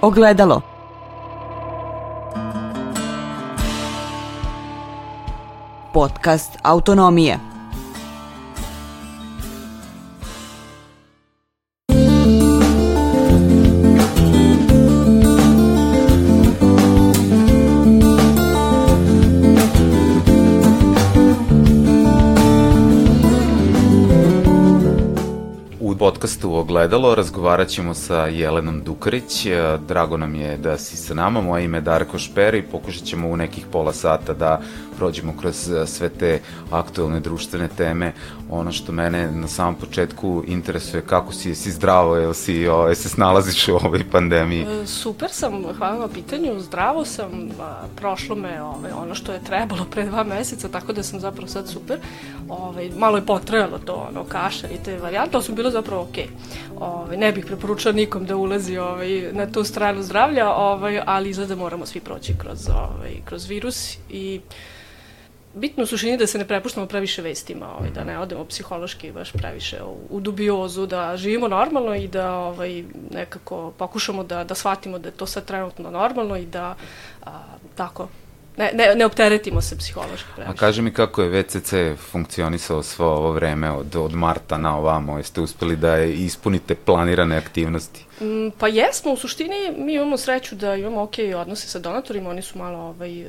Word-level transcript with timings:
Ogledalo. 0.00 0.62
Podcast 5.92 6.58
Autonomije. 6.62 7.57
Podcastu 26.28 26.54
Ogledalo 26.54 27.14
razgovarat 27.14 27.68
ćemo 27.68 27.94
sa 27.94 28.26
Jelenom 28.26 28.82
Dukarić. 28.82 29.46
E, 29.46 29.78
drago 29.88 30.16
nam 30.16 30.34
je 30.34 30.56
da 30.56 30.78
si 30.78 30.96
sa 30.96 31.14
nama. 31.14 31.40
Moje 31.40 31.64
ime 31.64 31.78
je 31.78 31.82
Darko 31.82 32.18
Šper 32.18 32.54
i 32.54 32.62
pokušat 32.62 33.04
ćemo 33.04 33.28
u 33.28 33.36
nekih 33.36 33.66
pola 33.72 33.92
sata 33.92 34.34
da 34.34 34.60
prođemo 34.98 35.34
kroz 35.40 35.70
e, 35.70 35.86
sve 35.86 36.08
te 36.08 36.40
aktualne 36.70 37.20
društvene 37.20 37.68
teme. 37.76 38.12
Ono 38.50 38.72
što 38.72 38.92
mene 38.92 39.32
na 39.32 39.48
samom 39.48 39.74
početku 39.74 40.44
interesuje 40.46 41.02
kako 41.02 41.32
si, 41.32 41.54
si 41.54 41.70
zdravo, 41.70 42.16
jel 42.16 42.34
si, 42.34 42.68
o, 42.68 42.86
jel 42.86 42.94
se 42.94 43.08
snalaziš 43.08 43.68
u 43.68 43.74
ovoj 43.74 44.10
pandemiji? 44.10 44.62
E, 44.62 44.86
super 44.86 45.30
sam, 45.30 45.64
hvala 45.78 45.98
na 45.98 46.08
pitanju, 46.08 46.60
zdravo 46.60 47.04
sam, 47.04 47.50
prošlo 47.96 48.36
me 48.36 48.62
ove, 48.62 48.94
ono 48.94 49.14
što 49.14 49.32
je 49.32 49.44
trebalo 49.44 49.84
pre 49.90 50.06
dva 50.06 50.24
meseca, 50.24 50.68
tako 50.68 50.92
da 50.92 51.02
sam 51.02 51.20
zapravo 51.20 51.48
sad 51.48 51.68
super. 51.68 51.98
Ove, 52.48 52.90
malo 52.96 53.16
je 53.16 53.26
potrajalo 53.26 53.78
to, 53.78 54.08
ono, 54.10 54.24
kaša 54.24 54.68
i 54.68 54.78
te 54.84 54.98
varijante, 54.98 55.30
ali 55.36 55.44
sam 55.44 55.54
bilo 55.54 55.70
zapravo 55.70 56.02
okej. 56.02 56.24
Okay. 56.24 56.78
Ove, 56.80 57.16
ne 57.16 57.32
bih 57.32 57.46
preporučala 57.46 57.94
nikom 57.94 58.26
da 58.26 58.36
ulazi 58.36 58.78
ovaj, 58.78 59.32
na 59.32 59.46
tu 59.52 59.64
stranu 59.64 60.02
zdravlja, 60.02 60.50
ovaj, 60.50 61.00
ali 61.06 61.30
izgleda 61.30 61.56
moramo 61.56 61.86
svi 61.86 62.00
proći 62.00 62.34
kroz, 62.38 62.68
ovaj, 62.68 63.12
kroz 63.24 63.48
virus 63.48 63.96
i 64.10 64.40
bitno 65.54 65.82
u 65.82 65.86
suštini 65.86 66.16
da 66.16 66.26
se 66.26 66.38
ne 66.38 66.48
prepuštamo 66.48 66.86
previše 66.86 67.22
vestima, 67.22 67.74
ovaj, 67.78 67.90
da 67.90 68.04
ne 68.04 68.18
odemo 68.18 68.44
psihološki 68.44 69.12
baš 69.12 69.32
previše 69.32 69.82
u, 69.82 70.16
u 70.16 70.20
dubiozu, 70.20 70.86
da 70.86 71.16
živimo 71.16 71.48
normalno 71.48 71.94
i 71.94 72.08
da 72.08 72.34
ovaj, 72.34 72.84
nekako 73.10 73.72
pokušamo 73.78 74.24
da, 74.24 74.44
da 74.44 74.54
shvatimo 74.54 74.98
da 74.98 75.08
je 75.08 75.12
to 75.12 75.26
sad 75.26 75.44
trenutno 75.44 75.90
normalno 75.90 76.36
i 76.36 76.46
da 76.46 76.74
a, 77.24 77.30
tako 77.74 78.08
ne, 78.58 78.70
ne, 78.74 78.94
ne 78.94 79.06
opteretimo 79.06 79.60
se 79.60 79.78
psihološki 79.78 80.28
previše. 80.34 80.52
A 80.52 80.56
kaži 80.56 80.82
mi 80.82 80.92
kako 80.92 81.22
je 81.22 81.42
VCC 81.42 81.72
funkcionisao 82.10 82.82
svo 82.82 83.06
ovo 83.06 83.32
vreme 83.32 83.70
od, 83.70 83.96
od 83.96 84.14
marta 84.14 84.58
na 84.58 84.76
ovamo, 84.76 85.16
jeste 85.18 85.40
uspeli 85.40 85.76
da 85.76 85.98
ispunite 86.02 86.74
planirane 86.74 87.36
aktivnosti? 87.36 88.07
Mm, 88.20 88.50
pa 88.58 88.68
jesmo, 88.68 89.12
u 89.12 89.16
suštini 89.16 89.72
mi 89.76 89.94
imamo 89.94 90.16
sreću 90.16 90.54
da 90.54 90.74
imamo 90.74 91.02
ok 91.02 91.14
odnose 91.36 91.68
sa 91.68 91.78
donatorima, 91.78 92.30
oni 92.30 92.42
su 92.42 92.58
malo, 92.58 92.78
ovaj, 92.78 93.20
e, 93.20 93.28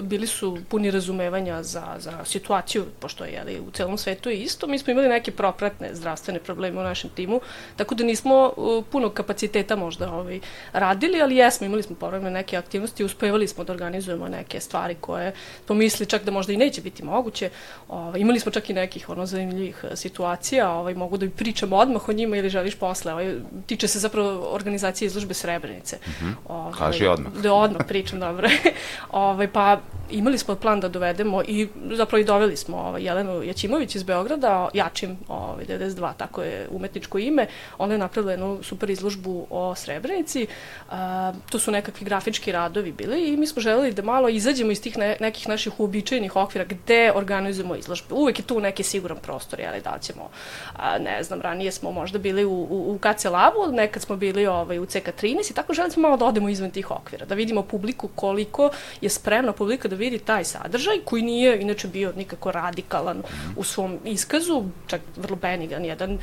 bili 0.00 0.26
su 0.26 0.58
puni 0.68 0.90
razumevanja 0.90 1.62
za, 1.62 1.96
za 1.98 2.24
situaciju, 2.24 2.84
pošto 3.00 3.24
je 3.24 3.32
jeli, 3.32 3.60
u 3.68 3.70
celom 3.70 3.98
svetu 3.98 4.30
je 4.30 4.36
isto. 4.36 4.66
Mi 4.66 4.78
smo 4.78 4.90
imali 4.90 5.08
neke 5.08 5.30
propratne 5.30 5.94
zdravstvene 5.94 6.40
probleme 6.40 6.80
u 6.80 6.82
našem 6.82 7.10
timu, 7.10 7.40
tako 7.76 7.94
da 7.94 8.04
nismo 8.04 8.52
puno 8.92 9.10
kapaciteta 9.10 9.76
možda 9.76 10.12
ovaj, 10.12 10.40
radili, 10.72 11.22
ali 11.22 11.36
jesmo, 11.36 11.66
imali 11.66 11.82
smo 11.82 11.96
povremene 11.96 12.30
neke 12.30 12.56
aktivnosti, 12.56 13.04
uspevali 13.04 13.48
smo 13.48 13.64
da 13.64 13.72
organizujemo 13.72 14.28
neke 14.28 14.60
stvari 14.60 14.96
koje 15.00 15.32
smo 15.66 15.74
mislili 15.74 16.10
čak 16.10 16.24
da 16.24 16.30
možda 16.30 16.52
i 16.52 16.56
neće 16.56 16.80
biti 16.80 17.04
moguće. 17.04 17.50
Ovaj, 17.88 18.20
imali 18.20 18.40
smo 18.40 18.52
čak 18.52 18.70
i 18.70 18.74
nekih 18.74 19.08
ono 19.08 19.26
zanimljivih 19.26 19.84
e, 19.90 19.96
situacija, 19.96 20.70
ovaj, 20.70 20.94
mogu 20.94 21.16
da 21.16 21.30
pričam 21.30 21.72
odmah 21.72 22.08
o 22.08 22.12
njima 22.12 22.36
ili 22.36 22.50
želiš 22.50 22.74
posle. 22.74 23.12
Ovaj, 23.12 23.34
tiče 23.66 23.85
tiče 23.86 23.92
se 23.92 23.98
zapravo 23.98 24.48
organizacije 24.54 25.06
izložbe 25.06 25.34
Srebrenice. 25.34 25.96
Mm 25.96 26.10
-hmm. 26.10 26.34
Ove, 26.48 26.72
Kaži 26.78 27.06
odmah. 27.06 27.32
Da 27.32 27.54
odmah 27.54 27.86
pričam, 27.88 28.20
dobro. 28.20 28.48
Ove, 29.12 29.52
pa 29.52 29.80
imali 30.10 30.38
smo 30.38 30.54
plan 30.54 30.80
da 30.80 30.88
dovedemo 30.88 31.42
i 31.42 31.68
zapravo 31.92 32.20
i 32.20 32.24
doveli 32.24 32.56
smo 32.56 32.76
ovaj, 32.76 33.02
Jelenu 33.02 33.42
Jačimović 33.42 33.94
iz 33.94 34.02
Beograda, 34.02 34.68
Jačim 34.74 35.18
ovaj, 35.28 35.64
92, 35.66 36.12
tako 36.16 36.42
je 36.42 36.68
umetničko 36.70 37.18
ime. 37.18 37.46
Ona 37.78 37.94
je 37.94 37.98
napravila 37.98 38.32
jednu 38.32 38.62
super 38.62 38.90
izložbu 38.90 39.46
o 39.50 39.74
Srebrenici. 39.74 40.46
A, 40.90 41.32
to 41.50 41.58
su 41.58 41.70
nekakvi 41.70 42.04
grafički 42.04 42.52
radovi 42.52 42.92
bili 42.92 43.28
i 43.28 43.36
mi 43.36 43.46
smo 43.46 43.62
želeli 43.62 43.92
da 43.92 44.02
malo 44.02 44.28
izađemo 44.28 44.72
iz 44.72 44.82
tih 44.82 44.98
ne, 44.98 45.16
nekih 45.20 45.48
naših 45.48 45.80
uobičajenih 45.80 46.36
okvira 46.36 46.64
gde 46.64 47.12
organizujemo 47.14 47.76
izložbe. 47.76 48.14
Uvek 48.14 48.38
je 48.38 48.44
tu 48.44 48.60
neki 48.60 48.82
siguran 48.82 49.18
prostor, 49.18 49.60
jeli 49.60 49.80
da 49.80 49.98
ćemo, 50.00 50.28
a, 50.76 50.98
ne 50.98 51.22
znam, 51.22 51.40
ranije 51.40 51.72
smo 51.72 51.92
možda 51.92 52.18
bili 52.18 52.44
u, 52.44 52.66
u, 52.70 52.94
u 52.94 52.98
KC 52.98 53.24
Labu, 53.24 53.72
nekad 53.76 54.02
smo 54.02 54.16
bili 54.16 54.46
ovaj, 54.46 54.78
u 54.78 54.86
CK13 54.86 55.50
i 55.50 55.54
tako 55.54 55.74
želeli 55.74 55.92
smo 55.92 56.02
malo 56.02 56.16
da 56.16 56.24
odemo 56.24 56.48
izvan 56.48 56.70
tih 56.70 56.90
okvira, 56.90 57.26
da 57.26 57.34
vidimo 57.34 57.62
publiku 57.62 58.08
koliko 58.14 58.70
je 59.00 59.10
spremna 59.10 59.52
publika 59.52 59.88
da 59.88 59.96
vidi 59.96 60.18
taj 60.18 60.44
sadržaj 60.44 60.98
koji 61.04 61.22
nije 61.22 61.60
inače 61.60 61.88
bio 61.88 62.12
nikako 62.16 62.52
radikalan 62.52 63.22
u 63.56 63.64
svom 63.64 63.98
iskazu, 64.04 64.64
čak 64.86 65.00
vrlo 65.16 65.36
benigan 65.36 65.84
jedan 65.84 66.18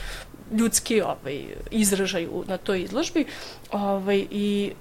ljudski 0.51 1.01
ovaj, 1.01 1.43
izražaj 1.71 2.27
na 2.47 2.57
toj 2.57 2.81
izložbi. 2.81 3.25
Ovaj, 3.71 4.25
i 4.31 4.71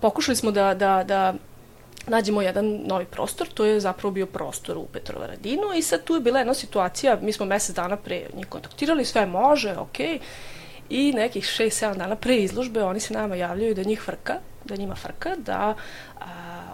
pokušali 0.00 0.36
smo 0.36 0.50
da, 0.50 0.74
da, 0.74 1.04
da 1.04 1.34
nađemo 2.06 2.42
jedan 2.42 2.80
novi 2.86 3.04
prostor, 3.04 3.48
to 3.48 3.64
je 3.64 3.80
zapravo 3.80 4.12
bio 4.12 4.26
prostor 4.26 4.78
u 4.78 4.86
Petrovaradinu 4.92 5.62
i 5.76 5.82
sad 5.82 6.04
tu 6.04 6.14
je 6.14 6.20
bila 6.20 6.38
jedna 6.38 6.54
situacija, 6.54 7.18
mi 7.22 7.32
smo 7.32 7.46
mesec 7.46 7.76
dana 7.76 7.96
pre 7.96 8.26
njih 8.36 8.46
kontaktirali, 8.46 9.04
sve 9.04 9.26
može, 9.26 9.76
okej, 9.76 10.18
okay, 10.18 10.20
i 10.90 11.12
nekih 11.12 11.44
6-7 11.44 11.96
dana 11.96 12.16
pre 12.16 12.36
izložbe 12.36 12.82
oni 12.82 13.00
se 13.00 13.14
nama 13.14 13.34
javljaju 13.34 13.74
da 13.74 13.82
njih 13.82 14.00
frka, 14.00 14.34
da 14.64 14.76
njima 14.76 14.94
frka, 14.94 15.36
da 15.36 15.74
a, 16.20 16.24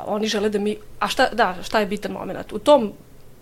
oni 0.07 0.27
žele 0.27 0.49
da 0.49 0.59
mi, 0.59 0.77
a 1.01 1.09
šta, 1.09 1.29
da, 1.33 1.57
šta 1.63 1.81
je 1.81 1.87
bitan 1.87 2.13
moment? 2.13 2.53
U 2.53 2.59
tom 2.59 2.93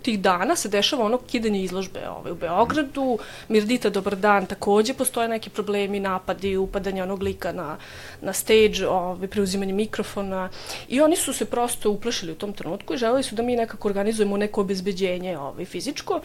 tih 0.04 0.20
dana 0.20 0.56
se 0.56 0.68
dešava 0.68 1.04
ono 1.04 1.18
kidanje 1.18 1.62
izložbe 1.62 2.08
ovaj, 2.08 2.32
u 2.32 2.34
Beogradu, 2.34 3.18
Mirdita, 3.48 3.90
dobar 3.90 4.16
dan, 4.16 4.46
takođe 4.46 4.94
postoje 4.94 5.28
neki 5.28 5.50
problemi, 5.50 6.00
napadi, 6.00 6.56
upadanje 6.56 7.02
onog 7.02 7.22
lika 7.22 7.52
na, 7.52 7.76
na 8.20 8.32
stage, 8.32 8.86
ovaj, 8.88 9.28
preuzimanje 9.28 9.72
mikrofona 9.72 10.48
i 10.88 11.00
oni 11.00 11.16
su 11.16 11.32
se 11.32 11.44
prosto 11.44 11.90
uplašili 11.90 12.32
u 12.32 12.40
tom 12.44 12.52
trenutku 12.52 12.94
i 12.94 12.96
želeli 12.96 13.22
su 13.22 13.34
da 13.34 13.42
mi 13.42 13.56
nekako 13.56 13.88
organizujemo 13.88 14.36
neko 14.36 14.60
obezbeđenje 14.60 15.38
ovaj, 15.38 15.64
fizičko. 15.64 16.20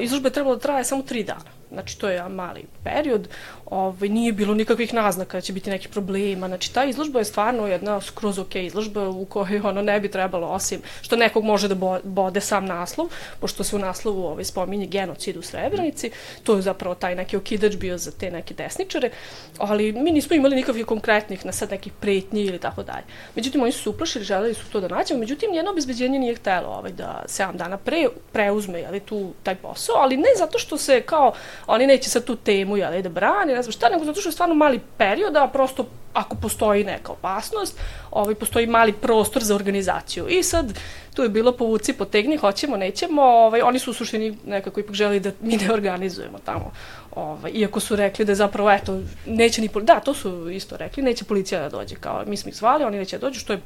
Izložba 0.00 0.28
je 0.28 0.32
trebala 0.32 0.56
da 0.56 0.62
traje 0.62 0.84
samo 0.84 1.02
tri 1.02 1.24
dana 1.24 1.61
znači 1.72 1.98
to 1.98 2.08
je 2.08 2.28
mali 2.28 2.64
period, 2.84 3.28
ovaj, 3.66 4.08
nije 4.08 4.32
bilo 4.32 4.54
nikakvih 4.54 4.94
naznaka 4.94 5.36
da 5.36 5.40
će 5.40 5.52
biti 5.52 5.70
nekih 5.70 5.88
problema, 5.88 6.48
znači 6.48 6.74
ta 6.74 6.84
izložba 6.84 7.18
je 7.18 7.24
stvarno 7.24 7.66
jedna 7.66 8.00
skroz 8.00 8.38
ok 8.38 8.54
izložba 8.54 9.08
u 9.08 9.24
kojoj 9.24 9.60
ono 9.64 9.82
ne 9.82 10.00
bi 10.00 10.10
trebalo 10.10 10.46
osim 10.46 10.80
što 11.02 11.16
nekog 11.16 11.44
može 11.44 11.68
da 11.68 12.00
bode 12.04 12.40
sam 12.40 12.66
naslov, 12.66 13.08
pošto 13.40 13.64
se 13.64 13.76
u 13.76 13.78
naslovu 13.78 14.24
ovaj, 14.26 14.44
spominje 14.44 14.86
genocid 14.86 15.36
u 15.36 15.42
Srebrenici, 15.42 16.10
to 16.42 16.56
je 16.56 16.62
zapravo 16.62 16.94
taj 16.94 17.14
neki 17.14 17.36
okidač 17.36 17.76
bio 17.76 17.98
za 17.98 18.10
te 18.10 18.30
neke 18.30 18.54
desničare, 18.54 19.10
ali 19.58 19.92
mi 19.92 20.10
nismo 20.10 20.36
imali 20.36 20.56
nikakvih 20.56 20.86
konkretnih 20.86 21.46
na 21.46 21.52
sad 21.52 21.70
nekih 21.70 21.92
pretnji 22.00 22.42
ili 22.44 22.58
tako 22.58 22.82
dalje. 22.82 23.04
Međutim, 23.36 23.62
oni 23.62 23.72
su 23.72 23.82
se 23.82 23.88
uplašili, 23.88 24.24
želeli 24.24 24.54
su 24.54 24.70
to 24.72 24.80
da 24.80 24.88
nađemo, 24.88 25.20
međutim, 25.20 25.54
jedno 25.54 25.70
obezbeđenje 25.70 26.18
nije 26.18 26.34
htelo 26.34 26.68
ovaj, 26.68 26.92
da 26.92 27.22
7 27.26 27.56
dana 27.56 27.76
pre 27.76 28.08
preuzme 28.32 28.80
jeli, 28.80 29.00
tu 29.00 29.32
taj 29.42 29.54
posao, 29.54 29.96
ali 29.96 30.16
ne 30.16 30.28
zato 30.38 30.58
što 30.58 30.78
se 30.78 31.00
kao 31.00 31.32
oni 31.66 31.86
neće 31.86 32.10
sad 32.10 32.24
tu 32.24 32.36
temu 32.36 32.76
jel, 32.76 33.02
da 33.02 33.08
brani, 33.08 33.54
ne 33.54 33.62
znam 33.62 33.72
šta, 33.72 33.88
nego 33.88 34.04
zato 34.04 34.20
što 34.20 34.28
je 34.28 34.32
stvarno 34.32 34.54
mali 34.54 34.80
period, 34.98 35.36
a 35.36 35.48
prosto 35.48 35.86
ako 36.12 36.36
postoji 36.36 36.84
neka 36.84 37.12
opasnost, 37.12 37.80
ovaj, 38.10 38.34
postoji 38.34 38.66
mali 38.66 38.92
prostor 38.92 39.42
za 39.42 39.54
organizaciju. 39.54 40.28
I 40.28 40.42
sad, 40.42 40.78
tu 41.14 41.22
je 41.22 41.28
bilo 41.28 41.52
povuci, 41.52 41.92
potegni, 41.92 42.36
hoćemo, 42.36 42.76
nećemo, 42.76 43.22
ovaj, 43.22 43.60
oni 43.60 43.78
su 43.78 43.90
u 43.90 43.94
suštini 43.94 44.36
nekako 44.46 44.80
ipak 44.80 44.94
želi 44.94 45.20
da 45.20 45.30
mi 45.40 45.56
ne 45.56 45.72
organizujemo 45.72 46.38
tamo. 46.44 46.72
Ovaj, 47.14 47.50
iako 47.54 47.80
su 47.80 47.96
rekli 47.96 48.24
da 48.24 48.34
zapravo, 48.34 48.70
eto, 48.70 49.00
neće 49.26 49.60
ni, 49.60 49.68
da, 49.82 50.00
to 50.00 50.14
su 50.14 50.50
isto 50.50 50.76
rekli, 50.76 51.02
neće 51.02 51.24
policija 51.24 51.60
da 51.60 51.68
dođe, 51.68 51.94
kao, 51.94 52.24
mi 52.26 52.36
smo 52.36 52.48
ih 52.48 52.56
zvali, 52.56 52.84
oni 52.84 52.98
neće 52.98 53.18
da 53.18 53.26
dođu, 53.26 53.40
što 53.40 53.52
je 53.52 53.60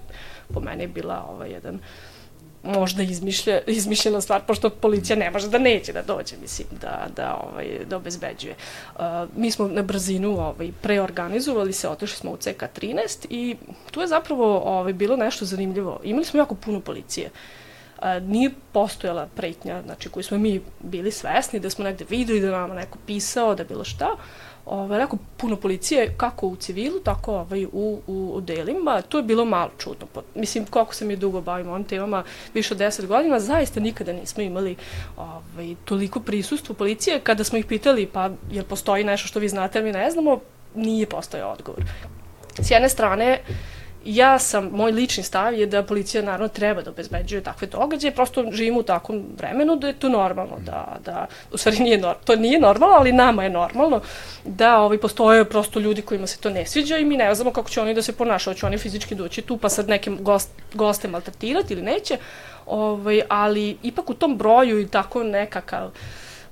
po 0.55 0.61
mene 0.61 0.87
bila 0.87 1.26
ovaj, 1.31 1.50
jedan 1.50 1.75
uh, 1.75 1.81
možda 2.67 3.03
izmišlja, 3.03 3.61
izmišljena 3.67 4.21
stvar, 4.21 4.43
pošto 4.47 4.71
policija 4.71 5.17
ne 5.17 5.31
može 5.31 5.49
da 5.49 5.59
neće 5.59 5.93
da 5.93 6.03
dođe, 6.03 6.37
mislim, 6.43 6.69
da, 6.81 7.07
da, 7.17 7.35
ovaj, 7.35 7.67
da 7.89 7.97
obezbeđuje. 7.97 8.55
Uh, 8.95 9.03
mi 9.37 9.51
smo 9.51 9.69
na 9.69 9.83
brzinu 9.83 10.31
ovaj, 10.31 10.71
preorganizovali 10.83 11.73
se, 11.73 11.89
otišli 11.89 12.17
smo 12.17 12.31
u 12.31 12.37
CK13 12.37 13.27
i 13.31 13.57
tu 13.91 14.01
je 14.01 14.07
zapravo 14.07 14.59
ovaj, 14.59 14.93
bilo 14.93 15.17
nešto 15.17 15.45
zanimljivo. 15.45 16.01
Imali 16.05 16.25
smo 16.25 16.41
jako 16.41 16.55
puno 16.55 16.81
policije. 16.81 17.31
Uh, 17.31 18.03
nije 18.23 18.51
postojala 18.73 19.29
pretnja, 19.37 19.83
znači 19.83 20.09
koju 20.09 20.23
smo 20.23 20.39
mi 20.39 20.61
bili 20.81 21.11
svesni, 21.11 21.61
da 21.61 21.71
smo 21.71 21.85
negde 21.85 22.05
videli 22.11 22.41
da 22.41 22.51
nama 22.51 22.75
neko 22.75 22.99
pisao, 23.07 23.55
da 23.55 23.65
bilo 23.65 23.85
šta, 23.85 24.17
ovaj, 24.67 25.01
jako 25.01 25.17
puno 25.37 25.57
policije, 25.57 26.15
kako 26.17 26.47
u 26.47 26.57
civilu, 26.57 27.01
tako 27.01 27.35
ovaj, 27.35 27.65
u, 27.65 28.01
u, 28.07 28.33
u 28.35 28.41
delima. 28.41 29.03
To 29.03 29.19
je 29.19 29.23
bilo 29.23 29.45
malo 29.45 29.71
čudno. 29.79 30.07
Mislim, 30.35 30.67
koliko 30.67 30.95
se 30.95 31.05
mi 31.05 31.17
dugo 31.17 31.41
bavimo 31.41 31.71
ovim 31.71 31.85
temama, 31.85 32.25
više 32.55 32.75
od 32.75 32.81
10 32.81 33.07
godina, 33.07 33.41
zaista 33.41 33.81
nikada 33.81 34.13
nismo 34.13 34.43
imali 34.43 34.77
ovaj, 35.17 35.75
toliko 35.85 36.21
prisustvo 36.21 36.75
policije. 36.75 37.21
Kada 37.21 37.45
smo 37.45 37.59
ih 37.59 37.67
pitali, 37.67 38.07
pa 38.07 38.31
jel 38.51 38.65
postoji 38.65 39.05
nešto 39.05 39.29
što 39.29 39.41
vi 39.41 39.49
znate, 39.49 39.83
mi 39.83 39.93
ne 39.93 40.11
znamo, 40.11 40.41
nije 40.75 41.07
postojao 41.07 41.53
odgovor. 41.53 41.85
s 42.63 42.71
jedne 42.71 42.89
strane, 42.89 43.39
ja 44.04 44.38
sam, 44.38 44.70
moj 44.72 44.93
lični 44.93 45.22
stav 45.22 45.54
je 45.54 45.66
da 45.66 45.82
policija 45.82 46.22
naravno 46.22 46.48
treba 46.48 46.82
da 46.82 46.90
obezbeđuje 46.90 47.43
takve 47.43 47.66
događaje, 47.66 48.14
prosto 48.14 48.44
živimo 48.52 48.81
u 48.81 48.82
takvom 48.82 49.25
vremenu 49.37 49.76
da 49.76 49.87
je 49.87 49.98
to 49.98 50.08
normalno, 50.08 50.56
da, 50.66 50.96
da 51.04 51.26
u 51.52 51.56
stvari 51.56 51.78
nije 51.78 51.98
normalno, 51.98 52.25
to 52.25 52.37
nije 52.37 52.60
normalno, 52.60 52.96
ali 52.96 53.12
nama 53.12 53.44
je 53.44 53.50
normalno 53.50 54.00
da 54.44 54.78
ovaj, 54.78 54.98
postoje 54.98 55.44
prosto 55.44 55.81
ljudi 55.81 56.02
kojima 56.02 56.26
se 56.26 56.38
to 56.38 56.50
ne 56.50 56.66
sviđa 56.66 56.98
i 56.98 57.04
mi 57.04 57.16
ne 57.16 57.34
znamo 57.34 57.50
kako 57.50 57.70
će 57.70 57.81
oni 57.81 57.94
da 57.94 58.02
se 58.02 58.12
ponašaju, 58.12 58.54
će 58.54 58.66
oni 58.66 58.78
fizički 58.78 59.14
doći 59.14 59.43
tu 59.43 59.56
pa 59.56 59.69
sad 59.69 59.88
nekim 59.88 60.19
gost, 60.20 60.50
goste 60.75 61.08
maltretirati 61.08 61.75
ili 61.75 61.82
neće, 61.82 62.19
ovaj, 62.66 63.22
ali 63.28 63.76
ipak 63.82 64.10
u 64.10 64.14
tom 64.14 64.37
broju 64.37 64.81
i 64.81 64.88
tako 64.88 65.22
nekakav 65.22 65.90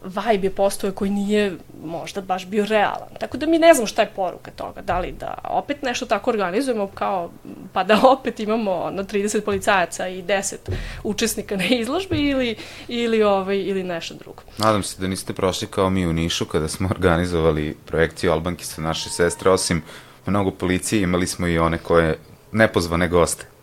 vibe 0.04 0.46
je 0.46 0.50
postoje 0.50 0.92
koji 0.92 1.10
nije 1.10 1.56
možda 1.84 2.20
baš 2.20 2.46
bio 2.46 2.64
realan. 2.64 3.08
Tako 3.20 3.36
da 3.36 3.46
mi 3.46 3.58
ne 3.58 3.74
znamo 3.74 3.86
šta 3.86 4.02
je 4.02 4.10
poruka 4.16 4.50
toga. 4.50 4.82
Da 4.82 4.98
li 4.98 5.12
da 5.12 5.38
opet 5.44 5.82
nešto 5.82 6.06
tako 6.06 6.30
organizujemo 6.30 6.86
kao, 6.86 7.30
pa 7.72 7.84
da 7.84 8.00
opet 8.04 8.40
imamo 8.40 8.90
na 8.90 9.04
30 9.04 9.40
policajaca 9.40 10.08
i 10.08 10.22
10 10.22 10.56
učesnika 11.02 11.56
na 11.56 11.64
izložbi 11.64 12.28
ili, 12.28 12.56
ili, 12.88 13.22
ovaj, 13.22 13.58
ili 13.58 13.82
nešto 13.82 14.14
drugo. 14.14 14.42
Nadam 14.58 14.82
se 14.82 15.00
da 15.00 15.06
niste 15.06 15.32
prošli 15.32 15.68
kao 15.68 15.90
mi 15.90 16.06
u 16.06 16.12
Nišu 16.12 16.44
kada 16.44 16.68
smo 16.68 16.88
organizovali 16.94 17.76
projekciju 17.86 18.32
Albanki 18.32 18.64
sa 18.64 18.82
naše 18.82 19.10
sestre, 19.10 19.50
osim 19.50 19.82
mnogo 20.26 20.50
policije 20.50 21.02
imali 21.02 21.26
smo 21.26 21.46
i 21.46 21.58
one 21.58 21.78
koje 21.78 22.18
nepozvane 22.52 23.08
goste. 23.08 23.53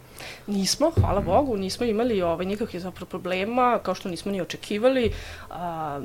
Nismo, 0.47 0.91
hvala 1.01 1.21
Bogu, 1.21 1.57
nismo 1.57 1.85
imali 1.85 2.21
ovaj, 2.21 2.45
nikakvih 2.45 2.81
zapravo 2.81 3.05
problema, 3.09 3.79
kao 3.83 3.95
što 3.95 4.09
nismo 4.09 4.31
ni 4.31 4.41
očekivali. 4.41 5.11
A, 5.49 5.99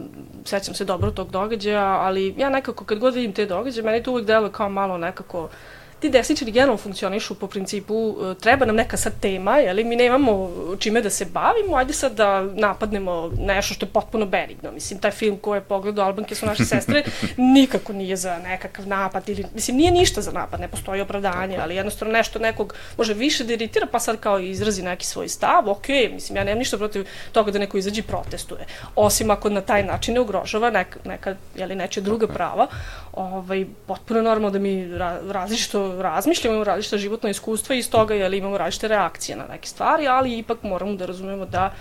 sećam 0.44 0.74
se 0.74 0.84
dobro 0.84 1.10
tog 1.10 1.30
događaja, 1.30 1.84
ali 1.84 2.34
ja 2.38 2.50
nekako 2.50 2.84
kad 2.84 2.98
god 2.98 3.14
vidim 3.14 3.32
te 3.32 3.46
događaje, 3.46 3.84
meni 3.84 4.02
to 4.02 4.10
uvek 4.10 4.26
deluje 4.26 4.52
kao 4.52 4.68
malo 4.68 4.98
nekako 4.98 5.48
ti 6.00 6.10
desničari 6.10 6.52
generalno 6.52 6.76
funkcionišu 6.76 7.34
po 7.34 7.46
principu 7.46 7.94
e, 7.94 8.34
treba 8.34 8.66
nam 8.66 8.76
neka 8.76 8.96
sad 8.96 9.12
tema, 9.20 9.56
jeli, 9.58 9.84
mi 9.84 9.96
nemamo 9.96 10.50
čime 10.78 11.00
da 11.00 11.10
se 11.10 11.24
bavimo, 11.24 11.76
ajde 11.76 11.92
sad 11.92 12.14
da 12.14 12.42
napadnemo 12.42 13.30
nešto 13.38 13.74
što 13.74 13.86
je 13.86 13.90
potpuno 13.90 14.26
benigno. 14.26 14.72
Mislim, 14.72 15.00
taj 15.00 15.10
film 15.10 15.36
koji 15.38 15.58
je 15.58 15.62
pogledao 15.62 16.06
Albanke 16.06 16.34
su 16.34 16.46
naše 16.46 16.64
sestre 16.64 17.02
nikako 17.56 17.92
nije 17.92 18.16
za 18.16 18.38
nekakav 18.38 18.88
napad 18.88 19.28
ili, 19.28 19.44
mislim, 19.54 19.76
nije 19.76 19.90
ništa 19.90 20.20
za 20.20 20.32
napad, 20.32 20.60
ne 20.60 20.68
postoji 20.68 21.00
opravdanje, 21.00 21.58
ali 21.62 21.76
jednostavno 21.76 22.12
nešto 22.12 22.38
nekog 22.38 22.74
može 22.98 23.14
više 23.14 23.44
da 23.44 23.52
iritira, 23.52 23.86
pa 23.92 24.00
sad 24.00 24.20
kao 24.20 24.38
izrazi 24.38 24.82
neki 24.82 25.06
svoj 25.06 25.28
stav, 25.28 25.70
ok, 25.70 25.88
mislim, 26.12 26.36
ja 26.36 26.44
nemam 26.44 26.58
ništa 26.58 26.78
protiv 26.78 27.06
toga 27.32 27.50
da 27.50 27.58
neko 27.58 27.78
izađe 27.78 28.00
i 28.00 28.04
protestuje. 28.04 28.66
Osim 28.96 29.30
ako 29.30 29.48
na 29.48 29.60
taj 29.60 29.82
način 29.82 30.14
ne 30.14 30.20
ugrožava 30.20 30.70
neka, 30.70 30.98
neka 31.04 31.36
jeli, 31.54 31.74
neče 31.74 32.00
druga 32.00 32.26
prava, 32.26 32.66
ovaj, 33.12 33.66
potpuno 33.86 34.22
normalno 34.22 34.50
da 34.50 34.58
mi 34.58 34.88
ra 34.88 35.20
različito 35.28 35.85
razmišljamo, 35.98 36.54
imamo 36.54 36.64
različita 36.64 36.98
životna 36.98 37.30
iskustva 37.30 37.74
i 37.74 37.78
iz 37.78 37.90
toga 37.90 38.14
jel, 38.14 38.34
imamo 38.34 38.58
različite 38.58 38.88
reakcije 38.88 39.36
na 39.36 39.44
neke 39.50 39.68
stvari, 39.68 40.06
ali 40.06 40.38
ipak 40.38 40.62
moramo 40.62 40.94
da 40.94 41.06
razumemo 41.06 41.46
da 41.46 41.74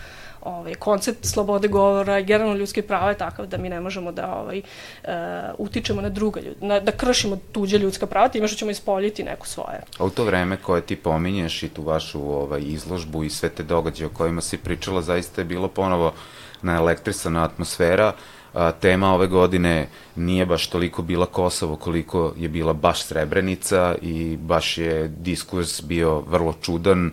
ovaj, 0.45 0.73
koncept 0.73 1.25
slobode 1.25 1.67
govora 1.67 2.19
i 2.19 2.23
generalno 2.23 2.57
ljudske 2.57 2.81
prava 2.81 3.09
je 3.09 3.17
takav 3.17 3.47
da 3.47 3.57
mi 3.57 3.69
ne 3.69 3.79
možemo 3.79 4.11
da 4.11 4.35
ovaj, 4.35 4.61
uh, 5.03 5.09
utičemo 5.57 6.01
na 6.01 6.09
druga 6.09 6.41
ljudi, 6.41 6.65
na, 6.65 6.79
da 6.79 6.91
kršimo 6.91 7.37
tuđe 7.51 7.77
ljudska 7.77 8.07
prava, 8.07 8.29
time 8.29 8.47
što 8.47 8.57
ćemo 8.57 8.71
ispoljiti 8.71 9.23
neko 9.23 9.47
svoje. 9.47 9.81
A 9.97 10.05
u 10.05 10.09
to 10.09 10.23
vreme 10.23 10.57
koje 10.57 10.81
ti 10.81 10.95
pominješ 10.95 11.63
i 11.63 11.69
tu 11.69 11.83
vašu 11.83 12.21
ovaj, 12.31 12.61
izložbu 12.65 13.23
i 13.23 13.29
sve 13.29 13.49
te 13.49 13.63
događaje 13.63 14.07
o 14.07 14.13
kojima 14.17 14.41
si 14.41 14.57
pričala, 14.57 15.01
zaista 15.01 15.41
je 15.41 15.45
bilo 15.45 15.67
ponovo 15.67 16.13
na 16.61 16.75
elektrisana 16.75 17.43
atmosfera, 17.43 18.07
uh, 18.07 18.34
a, 18.55 18.71
tema 18.71 19.13
ove 19.13 19.27
godine 19.27 19.87
nije 20.15 20.45
baš 20.45 20.67
toliko 20.67 21.01
bila 21.01 21.25
Kosovo 21.25 21.75
koliko 21.75 22.33
je 22.37 22.49
bila 22.49 22.73
baš 22.73 23.03
Srebrenica 23.03 23.95
i 24.01 24.37
baš 24.37 24.77
je 24.77 25.07
diskurs 25.07 25.81
bio 25.81 26.19
vrlo 26.19 26.53
čudan. 26.61 27.11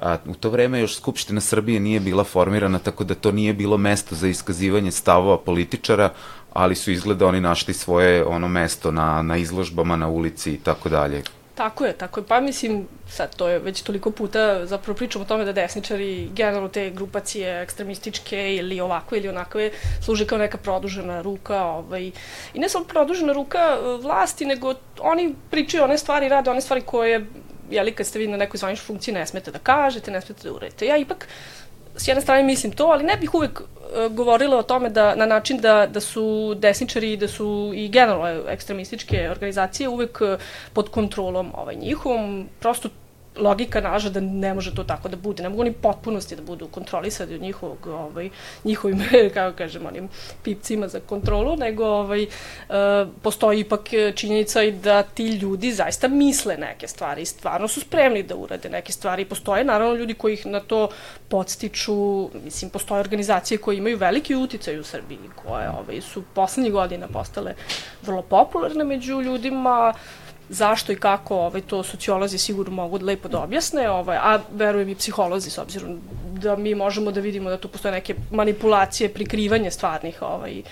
A, 0.00 0.16
u 0.26 0.34
to 0.34 0.50
vreme 0.50 0.80
još 0.80 0.96
Skupština 0.96 1.40
Srbije 1.40 1.80
nije 1.80 2.00
bila 2.00 2.24
formirana, 2.24 2.78
tako 2.78 3.04
da 3.04 3.14
to 3.14 3.32
nije 3.32 3.54
bilo 3.54 3.76
mesto 3.76 4.14
za 4.14 4.28
iskazivanje 4.28 4.90
stavova 4.90 5.38
političara, 5.38 6.10
ali 6.52 6.74
su 6.74 6.92
izgleda 6.92 7.26
oni 7.26 7.40
našli 7.40 7.74
svoje 7.74 8.24
ono 8.24 8.48
mesto 8.48 8.90
na, 8.90 9.22
na 9.22 9.36
izložbama, 9.36 9.96
na 9.96 10.08
ulici 10.08 10.52
i 10.52 10.58
tako 10.58 10.88
dalje. 10.88 11.22
Tako 11.58 11.84
je, 11.84 11.92
tako 11.92 12.20
je. 12.20 12.26
Pa 12.26 12.40
mislim, 12.40 12.88
sad 13.08 13.36
to 13.36 13.48
je 13.48 13.58
već 13.58 13.82
toliko 13.82 14.10
puta, 14.10 14.66
zapravo 14.66 14.96
pričamo 14.96 15.24
o 15.24 15.28
tome 15.28 15.44
da 15.44 15.52
desničari, 15.52 16.28
generalno 16.34 16.68
te 16.68 16.90
grupacije 16.90 17.62
ekstremističke 17.62 18.54
ili 18.54 18.80
ovako 18.80 19.16
ili 19.16 19.28
onakve, 19.28 19.70
služe 20.04 20.26
kao 20.26 20.38
neka 20.38 20.58
produžena 20.58 21.22
ruka. 21.22 21.64
Ovaj, 21.64 22.10
I 22.54 22.58
ne 22.58 22.68
samo 22.68 22.84
produžena 22.84 23.32
ruka 23.32 23.58
e, 23.58 23.96
vlasti, 24.02 24.46
nego 24.46 24.74
oni 25.00 25.34
pričaju 25.50 25.84
one 25.84 25.98
stvari, 25.98 26.28
rade 26.28 26.50
one 26.50 26.60
stvari 26.60 26.80
koje 26.80 27.26
jeli, 27.70 27.92
kad 27.92 28.06
ste 28.06 28.18
vi 28.18 28.26
na 28.26 28.36
nekoj 28.36 28.58
zvaničnoj 28.58 28.86
funkciji 28.86 29.14
ne 29.14 29.26
smete 29.26 29.50
da 29.50 29.58
kažete, 29.58 30.10
ne 30.10 30.20
smete 30.20 30.48
da 30.48 30.54
uredite. 30.54 30.86
Ja 30.86 30.96
ipak 30.96 31.28
s 31.98 32.08
jedne 32.08 32.22
strane 32.22 32.42
mislim 32.42 32.72
to, 32.72 32.84
ali 32.84 33.04
ne 33.04 33.16
bih 33.16 33.34
uvek 33.34 33.60
uh, 33.60 34.12
govorila 34.12 34.56
o 34.58 34.62
tome 34.62 34.88
da 34.88 35.14
na 35.14 35.26
način 35.26 35.58
da, 35.58 35.86
da 35.86 36.00
su 36.00 36.54
desničari, 36.54 37.16
da 37.16 37.28
su 37.28 37.72
i 37.74 37.88
generalno 37.88 38.48
ekstremističke 38.48 39.30
organizacije 39.30 39.88
uvek 39.88 40.20
uh, 40.20 40.40
pod 40.72 40.88
kontrolom 40.88 41.52
ovaj, 41.54 41.74
njihovom. 41.74 42.48
Prosto 42.60 42.88
logika 43.38 43.80
nalaže 43.80 44.10
da 44.10 44.20
ne 44.20 44.54
može 44.54 44.74
to 44.74 44.84
tako 44.84 45.08
da 45.08 45.16
bude. 45.16 45.42
Ne 45.42 45.48
mogu 45.48 45.64
ni 45.64 45.72
potpunosti 45.72 46.36
da 46.36 46.42
budu 46.42 46.68
kontrolisani 46.68 47.34
od 47.34 47.40
njihovog, 47.40 47.86
ovaj, 47.86 48.30
njihovim, 48.64 49.04
kako 49.34 49.56
kažem, 49.56 49.86
onim 49.86 50.08
pipcima 50.42 50.88
za 50.88 51.00
kontrolu, 51.00 51.56
nego 51.56 51.84
ovaj, 51.84 52.22
uh, 52.22 52.74
postoji 53.22 53.60
ipak 53.60 53.88
činjenica 54.14 54.62
i 54.62 54.72
da 54.72 55.02
ti 55.02 55.26
ljudi 55.26 55.72
zaista 55.72 56.08
misle 56.08 56.56
neke 56.56 56.88
stvari 56.88 57.22
i 57.22 57.26
stvarno 57.26 57.68
su 57.68 57.80
spremni 57.80 58.22
da 58.22 58.36
urade 58.36 58.70
neke 58.70 58.92
stvari. 58.92 59.24
Postoje 59.24 59.64
naravno 59.64 59.94
ljudi 59.94 60.14
koji 60.14 60.34
ih 60.34 60.46
na 60.46 60.60
to 60.60 60.88
podstiču, 61.28 62.30
mislim, 62.44 62.70
postoje 62.70 63.00
organizacije 63.00 63.58
koje 63.58 63.76
imaju 63.76 63.96
veliki 63.96 64.34
uticaj 64.34 64.78
u 64.78 64.84
Srbiji, 64.84 65.18
koje 65.44 65.70
ovaj, 65.70 66.00
su 66.00 66.22
poslednjih 66.34 66.72
godina 66.72 67.08
postale 67.08 67.54
vrlo 68.02 68.22
popularne 68.22 68.84
među 68.84 69.20
ljudima, 69.20 69.94
zašto 70.48 70.92
i 70.92 70.96
kako 70.96 71.36
ovaj, 71.36 71.60
to 71.60 71.82
sociolozi 71.82 72.38
sigurno 72.38 72.74
mogu 72.74 72.98
da 72.98 73.04
lepo 73.04 73.28
da 73.28 73.42
objasne, 73.42 73.90
ovaj, 73.90 74.16
a 74.16 74.38
verujem 74.52 74.88
i 74.88 74.94
psiholozi 74.94 75.50
s 75.50 75.58
obzirom 75.58 75.98
da 76.38 76.56
mi 76.56 76.74
možemo 76.74 77.10
da 77.10 77.20
vidimo 77.20 77.50
da 77.50 77.56
tu 77.56 77.68
postoje 77.68 77.92
neke 77.92 78.14
manipulacije, 78.30 79.08
prikrivanje 79.08 79.70
stvarnih 79.70 80.22
ovaj, 80.22 80.62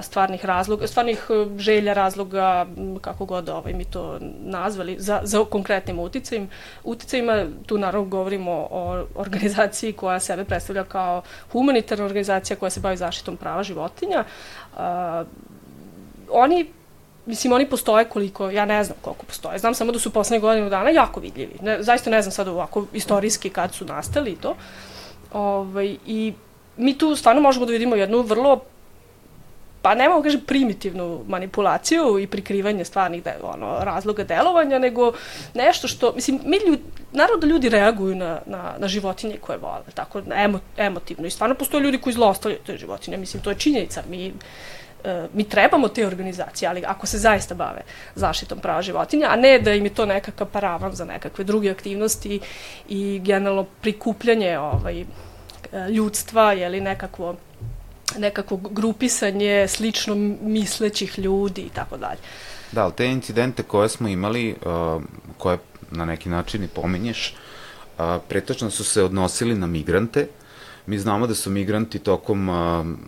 stvarnih 0.00 0.44
razloga, 0.44 0.86
stvarnih 0.86 1.26
e, 1.30 1.58
želja, 1.58 1.92
razloga, 1.92 2.66
kako 3.00 3.24
god 3.24 3.48
ovaj, 3.48 3.72
mi 3.72 3.84
to 3.84 4.18
nazvali, 4.40 4.96
za, 4.98 5.20
za 5.22 5.44
konkretnim 5.44 5.98
uticajima. 5.98 6.46
uticajima. 6.84 7.46
Tu 7.66 7.78
naravno 7.78 8.08
govorimo 8.08 8.52
o 8.70 9.04
organizaciji 9.14 9.92
koja 9.92 10.20
sebe 10.20 10.44
predstavlja 10.44 10.84
kao 10.84 11.22
humanitarna 11.52 12.04
organizacija 12.04 12.56
koja 12.56 12.70
se 12.70 12.80
bavi 12.80 12.96
zaštitom 12.96 13.36
prava 13.36 13.62
životinja. 13.62 14.24
Uh, 14.74 14.80
oni 16.30 16.66
Mislim, 17.26 17.52
oni 17.52 17.68
postoje 17.68 18.04
koliko, 18.04 18.50
ja 18.50 18.64
ne 18.64 18.84
znam 18.84 18.98
koliko 19.02 19.26
postoje. 19.26 19.58
Znam 19.58 19.74
samo 19.74 19.92
da 19.92 19.98
su 19.98 20.10
poslednje 20.12 20.40
godinu 20.40 20.70
dana 20.70 20.90
jako 20.90 21.20
vidljivi. 21.20 21.54
Ne, 21.62 21.82
zaista 21.82 22.10
ne 22.10 22.22
znam 22.22 22.32
sad 22.32 22.48
ovako 22.48 22.86
istorijski 22.92 23.50
kad 23.50 23.74
su 23.74 23.84
nastali 23.84 24.30
i 24.30 24.36
to. 24.36 24.56
Ovaj, 25.32 25.96
I 26.06 26.32
mi 26.76 26.98
tu 26.98 27.16
stvarno 27.16 27.42
možemo 27.42 27.66
da 27.66 27.72
vidimo 27.72 27.96
jednu 27.96 28.22
vrlo 28.22 28.60
pa 29.82 29.94
ne 29.94 30.08
mogu 30.08 30.22
kažem 30.22 30.40
primitivnu 30.40 31.20
manipulaciju 31.28 32.18
i 32.18 32.26
prikrivanje 32.26 32.84
stvarnih 32.84 33.24
de, 33.24 33.34
ono, 33.42 33.78
razloga 33.80 34.24
delovanja, 34.24 34.78
nego 34.78 35.12
nešto 35.54 35.88
što, 35.88 36.12
mislim, 36.14 36.40
mi 36.44 36.56
ljudi, 36.56 36.82
naravno 37.12 37.40
da 37.40 37.46
ljudi 37.46 37.68
reaguju 37.68 38.14
na, 38.14 38.38
na, 38.46 38.74
na 38.78 38.88
životinje 38.88 39.36
koje 39.40 39.58
vole, 39.58 39.82
tako 39.94 40.22
emo, 40.34 40.60
emotivno 40.76 41.26
i 41.26 41.30
stvarno 41.30 41.54
postoje 41.54 41.82
ljudi 41.82 41.98
koji 41.98 42.14
zlostavljaju 42.14 42.62
te 42.66 42.76
životinje, 42.76 43.16
mislim, 43.16 43.42
to 43.42 43.50
je 43.50 43.58
činjenica, 43.58 44.02
mi 44.10 44.32
mi 45.34 45.44
trebamo 45.44 45.88
te 45.88 46.06
organizacije, 46.06 46.68
ali 46.68 46.84
ako 46.86 47.06
se 47.06 47.18
zaista 47.18 47.54
bave 47.54 47.80
zaštitom 48.14 48.58
prava 48.58 48.82
životinja, 48.82 49.28
a 49.30 49.36
ne 49.36 49.58
da 49.58 49.74
im 49.74 49.84
je 49.84 49.94
to 49.94 50.06
nekakav 50.06 50.46
paravan 50.46 50.94
za 50.94 51.04
nekakve 51.04 51.44
druge 51.44 51.70
aktivnosti 51.70 52.40
i 52.88 53.20
generalno 53.24 53.64
prikupljanje 53.80 54.58
ovaj, 54.58 55.00
e, 55.00 55.04
ljudstva, 55.90 56.54
ili 56.54 56.80
nekakvo 56.80 57.36
nekakvo 58.18 58.56
grupisanje 58.56 59.68
slično 59.68 60.14
mislećih 60.42 61.18
ljudi 61.18 61.60
i 61.60 61.68
tako 61.68 61.96
dalje. 61.96 62.18
Da, 62.72 62.82
ali 62.82 62.92
te 62.92 63.06
incidente 63.06 63.62
koje 63.62 63.88
smo 63.88 64.08
imali, 64.08 64.54
uh, 64.66 65.02
koje 65.38 65.58
na 65.90 66.04
neki 66.04 66.28
način 66.28 66.64
i 66.64 66.68
pominješ, 66.68 67.34
pretočno 68.28 68.70
su 68.70 68.84
se 68.84 69.02
odnosili 69.02 69.54
na 69.54 69.66
migrante, 69.66 70.26
Mi 70.86 70.98
znamo 70.98 71.26
da 71.26 71.34
su 71.34 71.50
migranti 71.50 71.98
tokom 71.98 72.48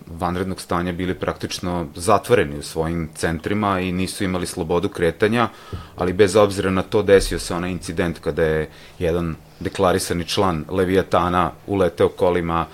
vanrednog 0.06 0.60
stanja 0.60 0.92
bili 0.92 1.14
praktično 1.14 1.86
zatvoreni 1.94 2.58
u 2.58 2.62
svojim 2.62 3.08
centrima 3.14 3.80
i 3.80 3.92
nisu 3.92 4.24
imali 4.24 4.46
slobodu 4.46 4.88
kretanja, 4.88 5.48
ali 5.96 6.12
bez 6.12 6.36
obzira 6.36 6.70
na 6.70 6.82
to 6.82 7.02
desio 7.02 7.38
se 7.38 7.54
onaj 7.54 7.70
incident 7.70 8.18
kada 8.18 8.42
je 8.42 8.70
jedan 8.98 9.36
deklarisani 9.60 10.24
član 10.24 10.64
Leviatana 10.70 11.50
uleteo 11.66 12.08
kolima 12.08 12.66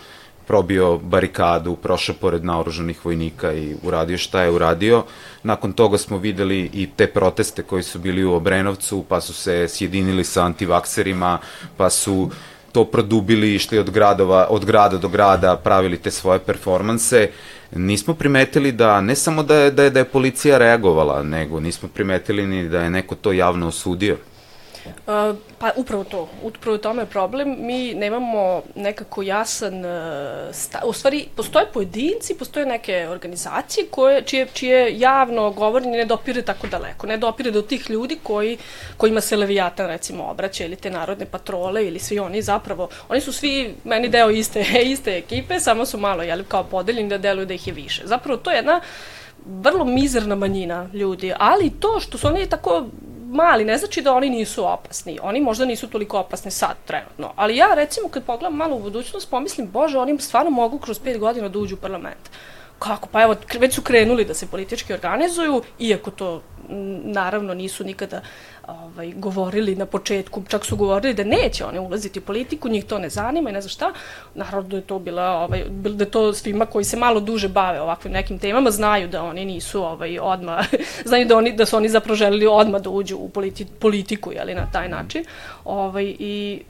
probio 0.46 0.98
barikadu, 0.98 1.76
prošao 1.76 2.14
pored 2.20 2.44
naoružanih 2.44 3.04
vojnika 3.04 3.52
i 3.52 3.76
uradio 3.82 4.18
šta 4.18 4.42
je 4.42 4.50
uradio. 4.50 5.04
Nakon 5.42 5.72
toga 5.72 5.98
smo 5.98 6.18
videli 6.18 6.70
i 6.72 6.88
te 6.96 7.06
proteste 7.06 7.62
koji 7.62 7.82
su 7.82 7.98
bili 7.98 8.24
u 8.24 8.32
Obrenovcu, 8.32 9.04
pa 9.08 9.20
su 9.20 9.34
se 9.34 9.68
sjedinili 9.68 10.24
sa 10.24 10.44
antivakserima, 10.44 11.38
pa 11.76 11.90
su 11.90 12.30
to 12.72 12.84
produbili, 12.84 13.54
išli 13.54 13.78
od, 13.78 13.90
gradova, 13.90 14.46
od 14.50 14.64
grada 14.64 14.98
do 14.98 15.08
grada, 15.08 15.56
pravili 15.56 15.98
te 15.98 16.10
svoje 16.10 16.38
performanse. 16.38 17.30
Nismo 17.72 18.14
primetili 18.14 18.72
da, 18.72 19.00
ne 19.00 19.16
samo 19.16 19.42
da 19.42 19.56
je, 19.56 19.70
da 19.70 19.82
je, 19.84 19.90
da 19.90 19.98
je 19.98 20.04
policija 20.04 20.58
reagovala, 20.58 21.22
nego 21.22 21.60
nismo 21.60 21.88
primetili 21.94 22.46
ni 22.46 22.68
da 22.68 22.80
je 22.80 22.90
neko 22.90 23.14
to 23.14 23.32
javno 23.32 23.68
osudio. 23.68 24.16
Pa 25.58 25.70
upravo 25.76 26.04
to, 26.04 26.28
upravo 26.42 26.78
tome 26.78 27.02
je 27.02 27.06
problem. 27.06 27.56
Mi 27.58 27.94
nemamo 27.94 28.62
nekako 28.74 29.22
jasan 29.22 29.84
stav, 30.52 30.80
u 30.86 30.92
stvari 30.92 31.28
postoje 31.36 31.66
pojedinci, 31.72 32.34
postoje 32.38 32.66
neke 32.66 33.08
organizacije 33.08 33.86
koje, 33.90 34.22
čije, 34.22 34.46
čije 34.52 34.98
javno 34.98 35.50
govorenje 35.50 35.98
ne 35.98 36.04
dopire 36.04 36.42
tako 36.42 36.66
daleko, 36.66 37.06
ne 37.06 37.16
dopire 37.16 37.50
do 37.50 37.62
tih 37.62 37.90
ljudi 37.90 38.18
koji, 38.22 38.58
kojima 38.96 39.20
se 39.20 39.36
Leviatan 39.36 39.86
recimo 39.86 40.24
obraća 40.24 40.64
ili 40.64 40.76
te 40.76 40.90
narodne 40.90 41.26
patrole 41.26 41.86
ili 41.86 41.98
svi 41.98 42.18
oni 42.18 42.42
zapravo, 42.42 42.88
oni 43.08 43.20
su 43.20 43.32
svi 43.32 43.74
meni 43.84 44.08
deo 44.08 44.30
iste, 44.30 44.64
iste 44.92 45.16
ekipe, 45.16 45.60
samo 45.60 45.86
su 45.86 45.98
malo 45.98 46.22
jeli, 46.22 46.44
kao 46.44 46.64
podeljeni 46.64 47.08
da 47.08 47.18
deluju 47.18 47.46
da 47.46 47.54
ih 47.54 47.66
je 47.66 47.72
više. 47.72 48.02
Zapravo 48.04 48.36
to 48.36 48.50
je 48.50 48.56
jedna 48.56 48.80
vrlo 49.46 49.84
mizerna 49.84 50.34
manjina 50.34 50.88
ljudi, 50.92 51.32
ali 51.38 51.70
to 51.70 52.00
što 52.00 52.18
su 52.18 52.26
oni 52.26 52.46
tako 52.46 52.86
mali, 53.30 53.64
ne 53.64 53.78
znači 53.78 54.02
da 54.02 54.14
oni 54.14 54.30
nisu 54.30 54.66
opasni. 54.66 55.18
Oni 55.22 55.40
možda 55.40 55.64
nisu 55.64 55.88
toliko 55.88 56.18
opasni 56.18 56.50
sad, 56.50 56.76
trenutno. 56.84 57.32
Ali 57.36 57.56
ja, 57.56 57.74
recimo, 57.74 58.08
kad 58.08 58.24
pogledam 58.24 58.56
malo 58.56 58.76
u 58.76 58.82
budućnost, 58.82 59.30
pomislim, 59.30 59.70
bože, 59.70 59.98
oni 59.98 60.18
stvarno 60.18 60.50
mogu 60.50 60.78
kroz 60.78 60.98
pet 60.98 61.18
godina 61.18 61.48
da 61.48 61.58
uđu 61.58 61.74
u 61.74 61.78
parlament. 61.78 62.30
Kako? 62.80 63.08
Pa 63.12 63.22
evo, 63.22 63.36
već 63.58 63.74
su 63.74 63.82
krenuli 63.82 64.24
da 64.24 64.34
se 64.34 64.46
politički 64.46 64.92
organizuju, 64.92 65.62
iako 65.78 66.10
to 66.10 66.42
naravno 67.04 67.54
nisu 67.54 67.84
nikada 67.84 68.20
ovaj, 68.68 69.12
govorili 69.16 69.76
na 69.76 69.86
početku, 69.86 70.42
čak 70.48 70.64
su 70.64 70.76
govorili 70.76 71.14
da 71.14 71.24
neće 71.24 71.64
oni 71.64 71.78
ulaziti 71.78 72.18
u 72.18 72.22
politiku, 72.22 72.68
njih 72.68 72.84
to 72.84 72.98
ne 72.98 73.08
zanima 73.08 73.50
i 73.50 73.52
ne 73.52 73.60
znam 73.60 73.68
šta. 73.68 73.92
Naravno 74.34 74.68
da 74.68 74.76
je 74.76 74.82
to 74.82 74.98
bila, 74.98 75.28
ovaj, 75.30 75.64
da 75.70 76.04
to 76.04 76.32
svima 76.32 76.66
koji 76.66 76.84
se 76.84 76.96
malo 76.96 77.20
duže 77.20 77.48
bave 77.48 77.80
ovakvim 77.80 78.12
nekim 78.12 78.38
temama, 78.38 78.70
znaju 78.70 79.08
da 79.08 79.22
oni 79.22 79.44
nisu 79.44 79.82
ovaj, 79.82 80.18
odma, 80.18 80.64
znaju 81.10 81.26
da, 81.26 81.36
oni, 81.36 81.52
da 81.52 81.66
su 81.66 81.76
oni 81.76 81.88
zapravo 81.88 82.16
želeli 82.16 82.46
odma 82.46 82.78
da 82.78 82.90
uđu 82.90 83.16
u 83.16 83.28
politi, 83.28 83.66
politiku, 83.78 84.32
jeli, 84.32 84.54
na 84.54 84.70
taj 84.72 84.88
način. 84.88 85.24
Ovaj, 85.64 86.14
I 86.18 86.62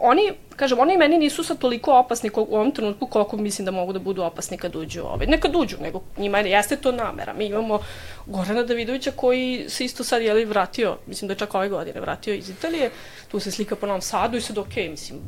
oni, 0.00 0.32
kažem, 0.56 0.78
oni 0.78 0.96
meni 0.96 1.18
nisu 1.18 1.44
sad 1.44 1.58
toliko 1.58 1.98
opasni 1.98 2.30
u 2.36 2.56
ovom 2.56 2.72
trenutku 2.72 3.06
koliko 3.06 3.36
mislim 3.36 3.64
da 3.64 3.70
mogu 3.70 3.92
da 3.92 3.98
budu 3.98 4.22
opasni 4.22 4.58
kad 4.58 4.76
uđu 4.76 5.02
ovaj. 5.02 5.26
Ne 5.26 5.40
kad 5.40 5.56
uđu, 5.56 5.76
nego 5.80 6.02
njima 6.16 6.38
jeste 6.38 6.76
to 6.76 6.92
namera. 6.92 7.32
Mi 7.32 7.46
imamo 7.46 7.78
Gorana 8.26 8.62
Davidovića 8.62 9.10
koji 9.10 9.64
se 9.68 9.84
isto 9.84 10.04
sad 10.04 10.22
jeli 10.22 10.44
vratio, 10.44 10.96
mislim 11.06 11.28
da 11.28 11.32
je 11.32 11.38
čak 11.38 11.54
ove 11.54 11.68
godine 11.68 12.00
vratio 12.00 12.34
iz 12.34 12.50
Italije, 12.50 12.90
tu 13.28 13.40
se 13.40 13.50
slika 13.50 13.76
po 13.76 13.86
Novom 13.86 14.02
Sadu 14.02 14.36
i 14.36 14.40
sad 14.40 14.58
okej, 14.58 14.84
okay, 14.84 14.90
mislim, 14.90 15.20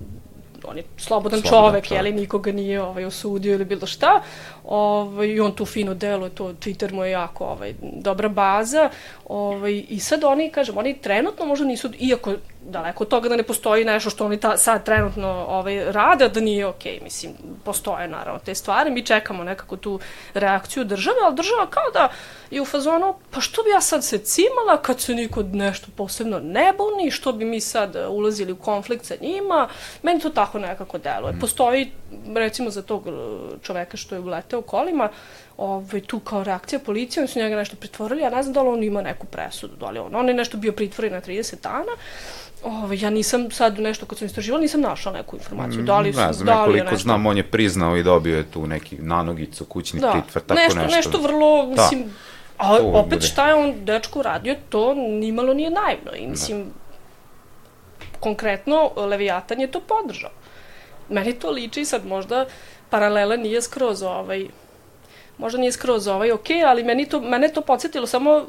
on 0.65 0.77
je 0.77 0.85
slobodan, 0.97 1.41
slobodan 1.41 1.73
čovek, 1.73 1.85
čovek. 1.85 1.99
jeli, 1.99 2.13
nikoga 2.13 2.53
nije 2.53 2.83
ovaj, 2.83 3.05
osudio 3.05 3.55
ili 3.55 3.65
bilo 3.65 3.87
šta. 3.87 4.23
Ovaj, 4.69 5.29
I 5.29 5.41
on 5.41 5.53
tu 5.53 5.67
fino 5.67 5.95
deluje, 5.95 6.31
to 6.31 6.45
Twitter 6.45 6.93
mu 6.93 7.05
je 7.05 7.11
jako 7.11 7.45
ovaj, 7.45 7.75
dobra 7.81 8.29
baza. 8.29 8.91
Ovaj, 9.29 9.85
I 9.89 10.01
sad 10.01 10.25
oni, 10.25 10.51
kažem, 10.51 10.79
oni 10.79 10.99
trenutno 10.99 11.47
možda 11.47 11.67
nisu, 11.67 11.91
iako 11.99 12.35
daleko 12.61 13.05
od 13.05 13.09
toga 13.09 13.29
da 13.29 13.37
ne 13.37 13.43
postoji 13.43 13.85
nešto 13.85 14.11
što 14.11 14.27
oni 14.27 14.41
ta, 14.41 14.57
sad 14.57 14.85
trenutno 14.85 15.47
ovaj, 15.49 15.93
rade, 15.93 16.29
da 16.29 16.41
nije 16.41 16.67
okej, 16.67 16.99
okay. 16.99 17.03
mislim, 17.03 17.33
postoje 17.65 18.09
naravno 18.09 18.41
te 18.45 18.55
stvari, 18.55 18.91
mi 18.91 19.07
čekamo 19.07 19.45
nekako 19.45 19.77
tu 19.77 20.01
reakciju 20.35 20.85
države, 20.85 21.17
ali 21.25 21.35
država 21.35 21.67
kao 21.67 21.91
da 21.93 22.09
je 22.51 22.61
u 22.61 22.65
fazonu, 22.65 23.15
pa 23.31 23.41
što 23.41 23.63
bi 23.63 23.71
ja 23.71 23.81
sad 23.81 24.05
se 24.05 24.19
cimala 24.19 24.83
kad 24.83 25.01
se 25.01 25.15
niko 25.15 25.43
nešto 25.43 25.87
posebno 25.97 26.39
ne 26.39 26.73
buni, 26.79 27.11
što 27.11 27.33
bi 27.33 27.45
mi 27.45 27.61
sad 27.61 27.97
ulazili 28.11 28.53
u 28.53 28.57
konflikt 28.57 29.05
sa 29.05 29.15
njima, 29.21 29.69
meni 30.03 30.21
to 30.21 30.31
tako 30.31 30.59
nekako 30.59 30.99
deluje. 30.99 31.33
Mm. 31.33 31.41
Postoji, 31.41 31.93
recimo 32.35 32.71
za 32.71 32.83
tog 32.83 33.05
čoveka 33.63 33.97
što 33.97 34.15
je 34.15 34.21
uleteo 34.21 34.58
kolima, 34.63 35.09
ovaj, 35.57 36.01
tu 36.01 36.21
kao 36.21 36.45
reakcija 36.45 36.79
policije, 36.79 37.21
oni 37.21 37.29
su 37.29 37.39
njega 37.39 37.57
nešto 37.57 37.77
pritvorili, 37.77 38.23
ja 38.23 38.31
ne 38.31 38.43
znam 38.43 38.53
da 38.53 38.63
li 38.63 38.69
on 38.69 38.83
ima 38.83 39.03
neku 39.03 39.27
presudu, 39.27 39.77
da 39.77 39.91
li 39.91 39.99
on, 39.99 40.15
on 40.15 40.29
je 40.29 40.35
nešto 40.35 40.57
bio 40.57 40.73
pritvoren 40.73 41.13
na 41.13 41.21
30 41.21 41.63
dana, 41.63 41.93
Ove, 42.65 42.99
ja 43.01 43.11
nisam 43.11 43.51
sad 43.51 43.81
nešto 43.81 44.07
kad 44.07 44.19
sam 44.19 44.27
istraživala, 44.27 44.61
nisam 44.61 44.81
našla 44.81 45.13
neku 45.13 45.37
informaciju. 45.37 45.83
Da 45.83 45.99
li, 45.99 46.13
ne 46.13 46.33
znam, 46.33 46.47
da 46.47 46.65
li 46.65 46.73
nekoliko 46.73 46.91
nešto... 46.91 47.03
znam, 47.03 47.27
on 47.27 47.37
je 47.37 47.43
priznao 47.43 47.97
i 47.97 48.03
dobio 48.03 48.37
je 48.37 48.51
tu 48.51 48.67
neki 48.67 48.97
nanogicu, 48.99 49.65
kućni 49.65 50.01
da, 50.01 50.13
pritvor, 50.13 50.43
tako 50.43 50.61
nešto. 50.61 50.81
nešto. 50.81 50.97
Nešto 50.97 51.19
vrlo, 51.19 51.67
da. 51.67 51.83
mislim, 51.83 52.05
a 52.57 52.77
opet 52.93 53.11
bude. 53.11 53.27
šta 53.27 53.49
je 53.49 53.55
on 53.55 53.75
dečko 53.85 54.23
radio, 54.23 54.57
to 54.69 54.95
nimalo 54.95 55.55
nije 55.55 55.71
naivno. 55.71 56.13
I 56.17 56.27
mislim, 56.27 56.65
da. 56.65 58.05
konkretno, 58.21 58.91
Leviatan 58.97 59.61
je 59.61 59.71
to 59.71 59.81
podržao. 59.81 60.31
Meni 61.09 61.33
to 61.33 61.51
liči 61.51 61.85
sad 61.85 62.07
možda 62.07 62.47
paralela 62.91 63.37
nije 63.37 63.63
skroz 63.63 64.03
ovaj, 64.03 64.47
možda 65.39 65.59
nije 65.59 65.73
skroz 65.73 66.09
ovaj 66.09 66.33
ok, 66.33 66.47
ali 66.67 66.85
meni 66.85 67.09
to, 67.09 67.21
mene 67.21 67.49
to 67.49 67.61
podsjetilo 67.61 68.07
samo 68.07 68.47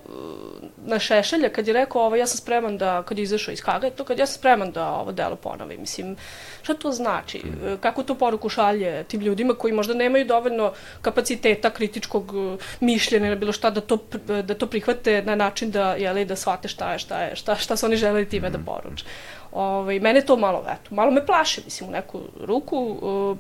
na 0.85 0.99
Šešelja 0.99 1.49
kad 1.49 1.67
je 1.67 1.73
rekao 1.73 2.01
ovo 2.01 2.15
ja 2.15 2.27
sam 2.27 2.37
spreman 2.37 2.77
da 2.77 3.03
kad 3.03 3.17
je 3.17 3.23
izašao 3.23 3.51
iz 3.51 3.61
Haga 3.61 3.89
to 3.89 4.03
kad 4.03 4.19
ja 4.19 4.25
sam 4.25 4.39
spreman 4.39 4.71
da 4.71 4.91
ovo 4.91 5.11
delo 5.11 5.35
ponovi 5.35 5.77
mislim 5.77 6.15
šta 6.61 6.73
to 6.73 6.91
znači 6.91 7.37
mm. 7.37 7.77
kako 7.81 8.03
to 8.03 8.15
poruku 8.15 8.49
šalje 8.49 9.03
tim 9.03 9.21
ljudima 9.21 9.53
koji 9.53 9.73
možda 9.73 9.93
nemaju 9.93 10.25
dovoljno 10.25 10.73
kapaciteta 11.01 11.69
kritičkog 11.69 12.33
uh, 12.33 12.59
mišljenja 12.79 13.27
ili 13.27 13.35
bilo 13.35 13.51
šta 13.51 13.69
da 13.69 13.81
to 13.81 13.97
da 14.43 14.53
to 14.53 14.67
prihvate 14.67 15.21
na 15.21 15.35
način 15.35 15.71
da 15.71 15.93
je 15.93 16.13
li 16.13 16.25
da 16.25 16.35
shvate 16.35 16.67
šta 16.67 16.91
je 16.91 16.99
šta 16.99 17.21
je 17.21 17.35
šta 17.35 17.55
šta 17.55 17.77
su 17.77 17.85
oni 17.85 17.95
želeli 17.95 18.29
time 18.29 18.49
da 18.49 18.57
mm. 18.57 18.65
poruče 18.65 19.05
ovaj 19.51 19.99
mene 19.99 20.21
to 20.21 20.37
malo 20.37 20.65
eto 20.67 20.95
malo 20.95 21.11
me 21.11 21.25
plaše 21.25 21.61
mislim 21.65 21.89
u 21.89 21.91
neku 21.91 22.21
ruku 22.41 22.97
uh, 23.01 23.37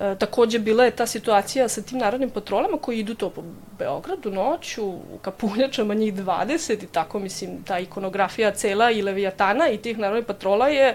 E, 0.00 0.14
takođe 0.18 0.58
bila 0.58 0.84
je 0.84 0.90
ta 0.90 1.06
situacija 1.06 1.68
sa 1.68 1.82
tim 1.82 1.98
narodnim 1.98 2.30
patrolama 2.30 2.78
koji 2.78 2.98
idu 2.98 3.14
to 3.14 3.30
po 3.30 3.42
Beogradu 3.78 4.30
noću, 4.30 4.84
u 4.86 5.18
kapuljačama 5.22 5.94
njih 5.94 6.14
20 6.14 6.84
i 6.84 6.86
tako, 6.86 7.18
mislim, 7.18 7.62
ta 7.62 7.78
ikonografija 7.78 8.50
cela 8.50 8.90
i 8.90 9.02
Leviatana 9.02 9.68
i 9.68 9.76
tih 9.78 9.98
narodnih 9.98 10.26
patrola 10.26 10.68
je 10.68 10.94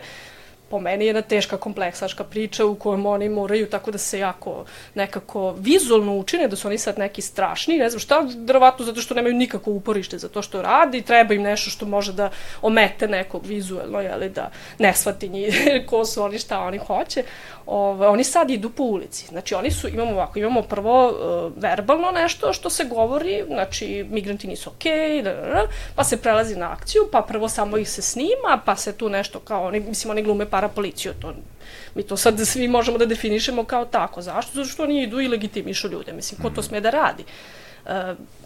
po 0.74 0.80
meni 0.80 1.06
jedna 1.06 1.22
teška 1.22 1.58
kompleksaška 1.58 2.24
priča 2.24 2.66
u 2.66 2.76
kojem 2.76 3.06
oni 3.06 3.30
moraju 3.30 3.70
tako 3.70 3.92
da 3.92 3.98
se 3.98 4.20
jako 4.20 4.66
nekako 4.96 5.52
vizualno 5.60 6.16
učine 6.18 6.48
da 6.48 6.56
su 6.56 6.68
oni 6.68 6.78
sad 6.78 7.00
neki 7.00 7.22
strašni, 7.22 7.78
ne 7.78 7.90
znam 7.90 8.00
šta, 8.00 8.24
verovatno 8.38 8.86
zato 8.86 9.02
što 9.02 9.14
nemaju 9.14 9.36
nikako 9.36 9.72
uporište 9.72 10.18
za 10.18 10.30
to 10.30 10.42
što 10.42 10.62
radi, 10.62 11.02
treba 11.02 11.34
im 11.34 11.42
nešto 11.42 11.70
što 11.70 11.86
može 11.86 12.14
da 12.14 12.32
omete 12.62 13.08
nekog 13.08 13.46
vizualno, 13.46 14.02
jeli, 14.02 14.30
da 14.30 14.50
ne 14.80 14.94
shvati 14.94 15.30
njih 15.30 15.62
ko 15.90 16.06
su 16.06 16.24
oni, 16.24 16.40
šta 16.40 16.60
oni 16.60 16.78
hoće. 16.78 17.24
Ove, 17.66 18.08
oni 18.08 18.24
sad 18.24 18.50
idu 18.50 18.70
po 18.70 18.84
ulici, 18.84 19.28
znači 19.28 19.56
oni 19.56 19.72
su, 19.72 19.88
imamo 19.88 20.12
ovako, 20.12 20.40
imamo 20.40 20.62
prvo 20.62 21.08
uh, 21.08 21.54
verbalno 21.56 22.12
nešto 22.12 22.54
što 22.54 22.70
se 22.70 22.86
govori, 22.86 23.44
znači 23.48 24.06
migranti 24.10 24.48
nisu 24.48 24.70
okej, 24.70 24.92
okay, 24.92 25.24
da, 25.24 25.34
da, 25.34 25.42
da, 25.42 25.68
pa 25.96 26.04
se 26.04 26.22
prelazi 26.22 26.56
na 26.56 26.72
akciju, 26.72 27.02
pa 27.12 27.22
prvo 27.22 27.50
samo 27.50 27.78
ih 27.78 27.90
se 27.90 28.02
snima, 28.02 28.62
pa 28.66 28.76
se 28.76 28.98
tu 28.98 29.10
nešto 29.10 29.40
kao 29.40 29.66
oni, 29.66 29.80
mislim, 29.80 30.12
oni 30.12 30.24
glume 30.24 30.50
par 30.50 30.70
policiju. 30.76 31.14
To, 31.22 31.34
mi 31.96 32.04
to 32.04 32.18
sad 32.18 32.40
svi 32.48 32.68
možemo 32.68 32.98
da 32.98 33.06
definišemo 33.06 33.64
kao 33.64 33.86
tako. 33.86 34.22
Zašto? 34.22 34.52
Zato 34.54 34.70
što 34.70 34.84
oni 34.84 35.04
idu 35.04 35.22
i 35.22 35.28
legitimišu 35.28 35.88
ljude. 35.88 36.14
Mislim, 36.14 36.42
ko 36.42 36.50
to 36.50 36.62
mhm. 36.62 36.68
sme 36.68 36.82
da 36.82 36.90
radi? 36.90 37.24
Uh, 37.24 37.63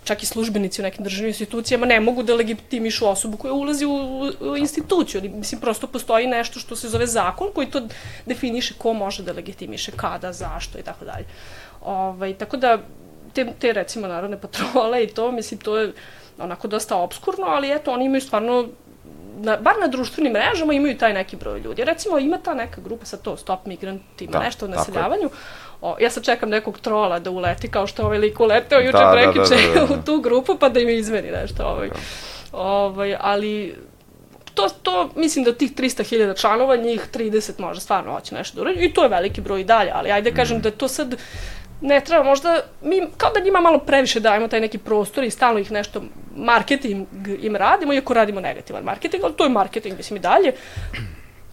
čak 0.03 0.23
i 0.23 0.25
službenici 0.25 0.81
u 0.81 0.83
nekim 0.83 1.03
državnim 1.03 1.27
institucijama 1.27 1.85
ne 1.85 1.99
mogu 1.99 2.23
da 2.23 2.35
legitimišu 2.35 3.07
osobu 3.07 3.37
koja 3.37 3.53
ulazi 3.53 3.85
u, 3.85 3.93
u 4.39 4.57
instituciju. 4.57 5.21
Mislim, 5.21 5.61
prosto 5.61 5.87
postoji 5.87 6.27
nešto 6.27 6.59
što 6.59 6.75
se 6.75 6.89
zove 6.89 7.07
zakon 7.07 7.51
koji 7.55 7.67
to 7.67 7.81
definiše 8.25 8.73
ko 8.77 8.93
može 8.93 9.23
da 9.23 9.33
legitimiše, 9.33 9.91
kada, 9.91 10.33
zašto 10.33 10.79
i 10.79 10.83
tako 10.83 11.05
dalje. 11.05 11.25
Ovaj, 11.81 12.33
tako 12.33 12.57
da, 12.57 12.77
te, 13.33 13.45
te 13.59 13.73
recimo 13.73 14.07
narodne 14.07 14.37
patrole 14.41 15.03
i 15.03 15.07
to, 15.07 15.31
mislim, 15.31 15.59
to 15.59 15.77
je 15.77 15.93
onako 16.39 16.67
dosta 16.67 16.95
obskurno, 16.95 17.45
ali 17.47 17.71
eto, 17.71 17.91
oni 17.91 18.05
imaju 18.05 18.21
stvarno 18.21 18.67
na, 19.37 19.57
bar 19.57 19.73
na 19.81 19.87
društvenim 19.87 20.33
mrežama 20.33 20.73
imaju 20.73 20.97
taj 20.97 21.13
neki 21.13 21.35
broj 21.35 21.59
ljudi. 21.59 21.83
Recimo 21.83 22.19
ima 22.19 22.37
ta 22.37 22.53
neka 22.53 22.81
grupa 22.81 23.05
sa 23.05 23.17
to 23.17 23.37
Stop 23.37 23.65
Migrantima, 23.65 24.31
da, 24.31 24.39
nešto 24.39 24.65
o 24.65 24.69
naseljavanju. 24.69 25.29
O, 25.81 25.95
ja 25.99 26.09
sad 26.09 26.23
čekam 26.23 26.49
nekog 26.49 26.79
trola 26.79 27.19
da 27.19 27.31
uleti 27.31 27.71
kao 27.71 27.87
što 27.87 28.03
ovaj 28.03 28.17
lik 28.17 28.39
uleteo 28.39 28.79
juče 28.79 28.97
da, 28.97 29.11
prekiče 29.11 29.55
da, 29.55 29.73
da, 29.73 29.79
da, 29.79 29.85
da. 29.87 29.93
u 29.93 30.03
tu 30.05 30.21
grupu 30.21 30.55
pa 30.59 30.69
da 30.69 30.79
im 30.79 30.89
izmeni 30.89 31.31
nešto. 31.31 31.63
Ovaj. 31.63 31.89
Ovaj, 32.51 33.15
ali 33.19 33.75
to, 34.53 34.69
to, 34.83 35.09
mislim 35.15 35.45
da 35.45 35.53
tih 35.53 35.73
300.000 35.73 36.41
članova, 36.41 36.75
njih 36.75 37.07
30 37.13 37.59
može 37.59 37.81
stvarno 37.81 38.13
hoće 38.13 38.35
nešto 38.35 38.55
da 38.55 38.61
urađe 38.61 38.85
i 38.85 38.93
to 38.93 39.03
je 39.03 39.09
veliki 39.09 39.41
broj 39.41 39.61
i 39.61 39.63
dalje, 39.63 39.91
ali 39.93 40.11
ajde 40.11 40.31
kažem 40.31 40.57
mm. 40.57 40.61
da 40.61 40.71
to 40.71 40.87
sad 40.87 41.15
ne 41.81 42.01
treba 42.01 42.23
možda, 42.23 42.61
mi 42.81 43.07
kao 43.17 43.31
da 43.31 43.39
njima 43.39 43.61
malo 43.61 43.79
previše 43.79 44.19
dajemo 44.19 44.47
taj 44.47 44.61
neki 44.61 44.77
prostor 44.77 45.23
i 45.23 45.29
stalno 45.29 45.59
ih 45.59 45.71
nešto 45.71 46.01
marketing 46.35 47.07
im 47.41 47.55
radimo, 47.55 47.93
iako 47.93 48.13
radimo 48.13 48.41
negativan 48.41 48.83
marketing, 48.83 49.23
ali 49.23 49.33
to 49.33 49.43
je 49.43 49.49
marketing, 49.49 49.97
mislim 49.97 50.17
i 50.17 50.19
dalje. 50.19 50.53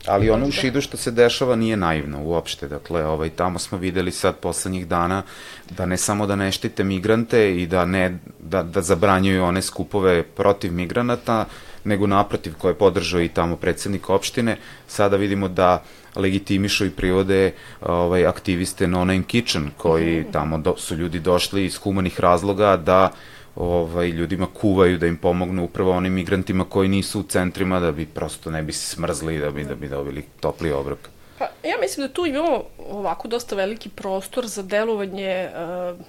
Ali 0.07 0.31
ono 0.31 0.47
u 0.47 0.51
Šidu 0.51 0.81
što 0.81 0.97
se 0.97 1.11
dešava 1.11 1.57
nije 1.57 1.77
naivno 1.77 2.23
uopšte, 2.23 2.69
dakle, 2.69 3.07
ovaj, 3.07 3.31
tamo 3.31 3.59
smo 3.59 3.79
videli 3.79 4.13
sad 4.13 4.37
poslednjih 4.37 4.87
dana 4.87 5.23
da 5.71 5.87
ne 5.87 5.97
samo 5.97 6.27
da 6.27 6.37
ne 6.37 6.53
štite 6.53 6.85
migrante 6.85 7.63
i 7.63 7.67
da 7.67 7.85
ne, 7.85 8.19
da, 8.41 8.63
da 8.63 8.83
zabranjuju 8.83 9.45
one 9.45 9.63
skupove 9.63 10.23
protiv 10.23 10.73
migranata, 10.73 11.45
nego 11.85 12.07
naprotiv 12.07 12.55
koje 12.59 12.71
je 12.71 12.79
podržao 12.79 13.21
i 13.21 13.29
tamo 13.29 13.57
predsednik 13.57 14.11
opštine, 14.11 14.57
sada 14.89 15.17
vidimo 15.17 15.49
da 15.49 15.83
legitimišu 16.17 16.87
i 16.87 16.91
privode 16.91 17.53
ovaj, 17.81 18.27
aktiviste 18.27 18.87
No 18.87 18.99
Name 18.99 19.23
Kitchen, 19.23 19.71
koji 19.77 20.21
mhm. 20.21 20.33
tamo 20.33 20.59
do, 20.59 20.75
su 20.77 20.97
ljudi 20.97 21.21
došli 21.21 21.65
iz 21.65 21.77
humanih 21.77 22.21
razloga 22.21 22.77
da 22.77 23.11
ovaj, 23.57 24.09
ljudima 24.09 24.47
kuvaju 24.61 24.99
da 24.99 25.07
im 25.07 25.17
pomognu 25.17 25.65
upravo 25.65 25.93
onim 25.93 26.13
migrantima 26.13 26.65
koji 26.65 26.89
nisu 26.89 27.21
u 27.21 27.23
centrima 27.23 27.81
da 27.81 27.93
bi 27.93 28.07
prosto 28.07 28.51
ne 28.51 28.63
bi 28.63 28.73
se 28.73 28.95
smrzli 28.95 29.39
da 29.39 29.51
bi, 29.51 29.65
da 29.65 29.75
bi 29.75 29.89
dobili 29.89 30.25
topli 30.41 30.73
obrok. 30.73 30.99
Pa, 31.39 31.45
ja 31.69 31.77
mislim 31.81 32.07
da 32.07 32.13
tu 32.13 32.27
imamo 32.27 32.63
ovako 32.91 33.29
dosta 33.29 33.57
veliki 33.57 33.89
prostor 33.89 34.47
za 34.47 34.63
delovanje 34.63 35.51
uh, 35.91 36.01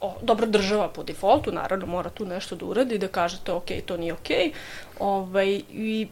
o, 0.00 0.46
država 0.46 0.88
po 0.88 1.02
defaultu, 1.02 1.52
naravno 1.52 1.86
mora 1.86 2.10
tu 2.10 2.26
nešto 2.26 2.56
da 2.56 2.64
uradi, 2.66 2.98
da 2.98 3.08
kažete 3.08 3.52
ok, 3.52 3.68
to 3.86 3.96
nije 3.96 4.12
ok, 4.12 4.28
ovaj, 4.98 5.60
i, 5.72 6.08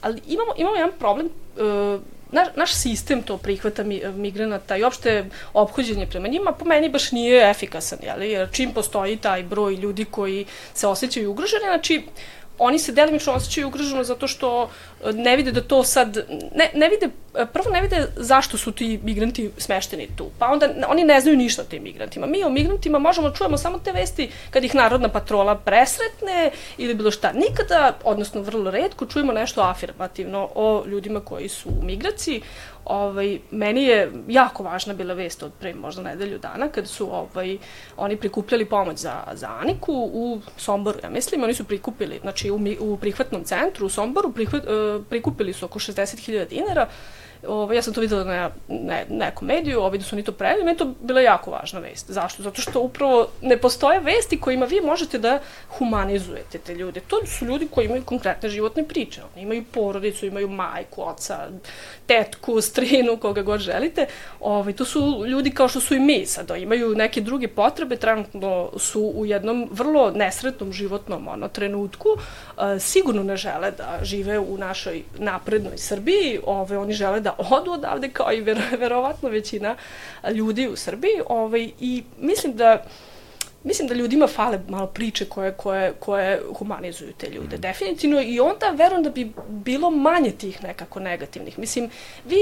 ali 0.00 0.20
imamo, 0.26 0.52
imamo 0.56 0.76
jedan 0.76 0.92
problem, 0.98 1.26
uh, 1.26 2.00
naš, 2.32 2.48
naš 2.56 2.74
sistem 2.74 3.22
to 3.22 3.36
prihvata 3.38 3.84
mi, 3.84 4.02
migranata 4.14 4.76
i 4.76 4.84
opšte 4.84 5.24
obhođenje 5.52 6.06
prema 6.06 6.28
njima 6.28 6.52
po 6.52 6.64
meni 6.64 6.88
baš 6.88 7.12
nije 7.12 7.50
efikasan, 7.50 7.98
jeli? 8.02 8.30
jer 8.30 8.48
čim 8.52 8.72
postoji 8.72 9.16
taj 9.16 9.42
broj 9.42 9.74
ljudi 9.74 10.04
koji 10.04 10.46
se 10.74 10.86
osjećaju 10.86 11.30
ugroženi, 11.30 11.64
znači 11.64 12.02
oni 12.58 12.78
se 12.78 12.92
delimično 12.92 13.32
osjećaju 13.32 13.66
ugroženo 13.66 14.04
zato 14.04 14.28
što 14.28 14.70
e, 15.04 15.12
ne 15.12 15.36
vide 15.36 15.52
da 15.52 15.60
to 15.60 15.84
sad, 15.84 16.16
ne, 16.54 16.70
ne 16.74 16.88
vide, 16.88 17.08
prvo 17.52 17.70
ne 17.70 17.82
vide 17.82 18.06
zašto 18.16 18.58
su 18.58 18.72
ti 18.72 19.00
migranti 19.02 19.50
smešteni 19.58 20.08
tu, 20.16 20.30
pa 20.38 20.46
onda 20.46 20.68
oni 20.88 21.04
ne 21.04 21.20
znaju 21.20 21.36
ništa 21.36 21.62
o 21.62 21.64
tim 21.64 21.82
migrantima. 21.82 22.26
Mi 22.26 22.44
o 22.44 22.50
migrantima 22.50 22.98
možemo 22.98 23.28
da 23.28 23.34
čujemo 23.34 23.58
samo 23.58 23.78
te 23.78 23.92
vesti 23.92 24.30
kad 24.50 24.64
ih 24.64 24.74
Narodna 24.74 25.08
patrola 25.08 25.54
presretne 25.54 26.50
ili 26.78 26.94
bilo 26.94 27.10
šta. 27.10 27.32
Nikada, 27.32 27.92
odnosno 28.04 28.40
vrlo 28.40 28.70
redko, 28.70 29.06
čujemo 29.06 29.32
nešto 29.32 29.60
afirmativno 29.60 30.48
o 30.54 30.84
ljudima 30.86 31.20
koji 31.20 31.48
su 31.48 31.68
u 31.68 31.84
migraciji, 31.84 32.42
ovaj, 32.84 33.38
meni 33.50 33.84
je 33.84 34.12
jako 34.28 34.62
važna 34.62 34.94
bila 34.94 35.14
vest 35.14 35.42
od 35.42 35.52
pre 35.60 35.74
možda 35.74 36.02
nedelju 36.02 36.38
dana 36.38 36.68
kad 36.68 36.88
su 36.88 37.08
ovaj, 37.14 37.58
oni 37.96 38.16
prikupljali 38.16 38.64
pomoć 38.64 38.98
za, 38.98 39.22
za 39.32 39.48
Aniku 39.48 39.92
u 40.12 40.40
Somboru, 40.56 40.98
ja 41.02 41.10
mislim, 41.10 41.42
oni 41.42 41.54
su 41.54 41.64
prikupili, 41.64 42.18
znači 42.22 42.50
u, 42.50 42.60
u 42.80 42.96
prihvatnom 42.96 43.44
centru 43.44 43.86
u 43.86 43.88
Somboru 43.88 44.32
prihvat, 44.32 44.64
uh, 44.64 45.04
prikupili 45.08 45.52
su 45.52 45.64
oko 45.64 45.78
60.000 45.78 46.48
dinara 46.48 46.88
Ovo, 47.48 47.72
ja 47.72 47.82
sam 47.82 47.94
to 47.94 48.00
videla 48.00 48.24
na 48.24 48.50
ne, 48.68 49.06
neku 49.10 49.44
mediju, 49.44 49.80
ovaj, 49.80 49.98
da 49.98 50.04
su 50.04 50.16
oni 50.16 50.24
to 50.24 50.32
preveli, 50.32 50.64
meni 50.64 50.78
to 50.78 50.94
bila 51.00 51.20
jako 51.20 51.50
važna 51.50 51.80
vest. 51.80 52.10
Zašto? 52.10 52.42
Zato 52.42 52.62
što 52.62 52.80
upravo 52.80 53.28
ne 53.42 53.56
postoje 53.56 54.00
vesti 54.00 54.40
kojima 54.40 54.66
vi 54.66 54.80
možete 54.80 55.18
da 55.18 55.38
humanizujete 55.68 56.58
te 56.58 56.74
ljude. 56.74 57.00
To 57.00 57.26
su 57.26 57.44
ljudi 57.44 57.68
koji 57.70 57.86
imaju 57.86 58.04
konkretne 58.04 58.48
životne 58.48 58.84
priče. 58.84 59.22
Oni 59.34 59.42
imaju 59.42 59.64
porodicu, 59.72 60.26
imaju 60.26 60.48
majku, 60.48 61.02
oca, 61.02 61.48
tetku, 62.06 62.60
strinu, 62.68 63.16
koga 63.16 63.42
god 63.42 63.60
želite. 63.60 64.06
Ovaj, 64.40 64.72
to 64.72 64.84
su 64.84 65.24
ljudi 65.26 65.50
kao 65.50 65.68
što 65.68 65.80
su 65.80 65.94
i 65.94 66.00
mi 66.00 66.26
sad. 66.26 66.50
Imaju 66.58 66.94
neke 66.94 67.20
druge 67.20 67.48
potrebe, 67.48 67.96
trenutno 67.96 68.70
su 68.76 69.12
u 69.14 69.26
jednom 69.26 69.68
vrlo 69.72 70.10
nesretnom 70.10 70.72
životnom 70.72 71.28
ono, 71.28 71.48
trenutku. 71.48 72.08
Sigurno 72.78 73.22
ne 73.22 73.36
žele 73.36 73.70
da 73.70 73.98
žive 74.02 74.38
u 74.38 74.58
našoj 74.58 75.02
naprednoj 75.18 75.78
Srbiji. 75.78 76.40
Ove, 76.46 76.78
oni 76.78 76.92
žele 76.92 77.20
da 77.20 77.34
odu 77.38 77.72
odavde 77.72 78.08
kao 78.08 78.32
i 78.32 78.40
ver, 78.40 78.58
verovatno 78.78 79.28
većina 79.28 79.76
ljudi 80.34 80.68
u 80.68 80.76
Srbiji 80.76 81.20
ovaj, 81.28 81.70
i 81.80 82.04
mislim 82.18 82.56
da 82.56 82.84
mislim 83.66 83.88
da 83.88 83.94
ljudima 83.94 84.26
fale 84.26 84.60
malo 84.68 84.86
priče 84.86 85.24
koje, 85.24 85.52
koje, 85.52 85.92
koje 86.00 86.42
humanizuju 86.58 87.12
te 87.12 87.30
ljude, 87.30 87.58
definitivno, 87.58 88.22
i 88.22 88.40
onda 88.40 88.70
verujem 88.70 89.02
da 89.02 89.10
bi 89.10 89.32
bilo 89.48 89.90
manje 89.90 90.30
tih 90.30 90.62
nekako 90.62 91.00
negativnih. 91.00 91.58
Mislim, 91.58 91.90
vi, 92.24 92.36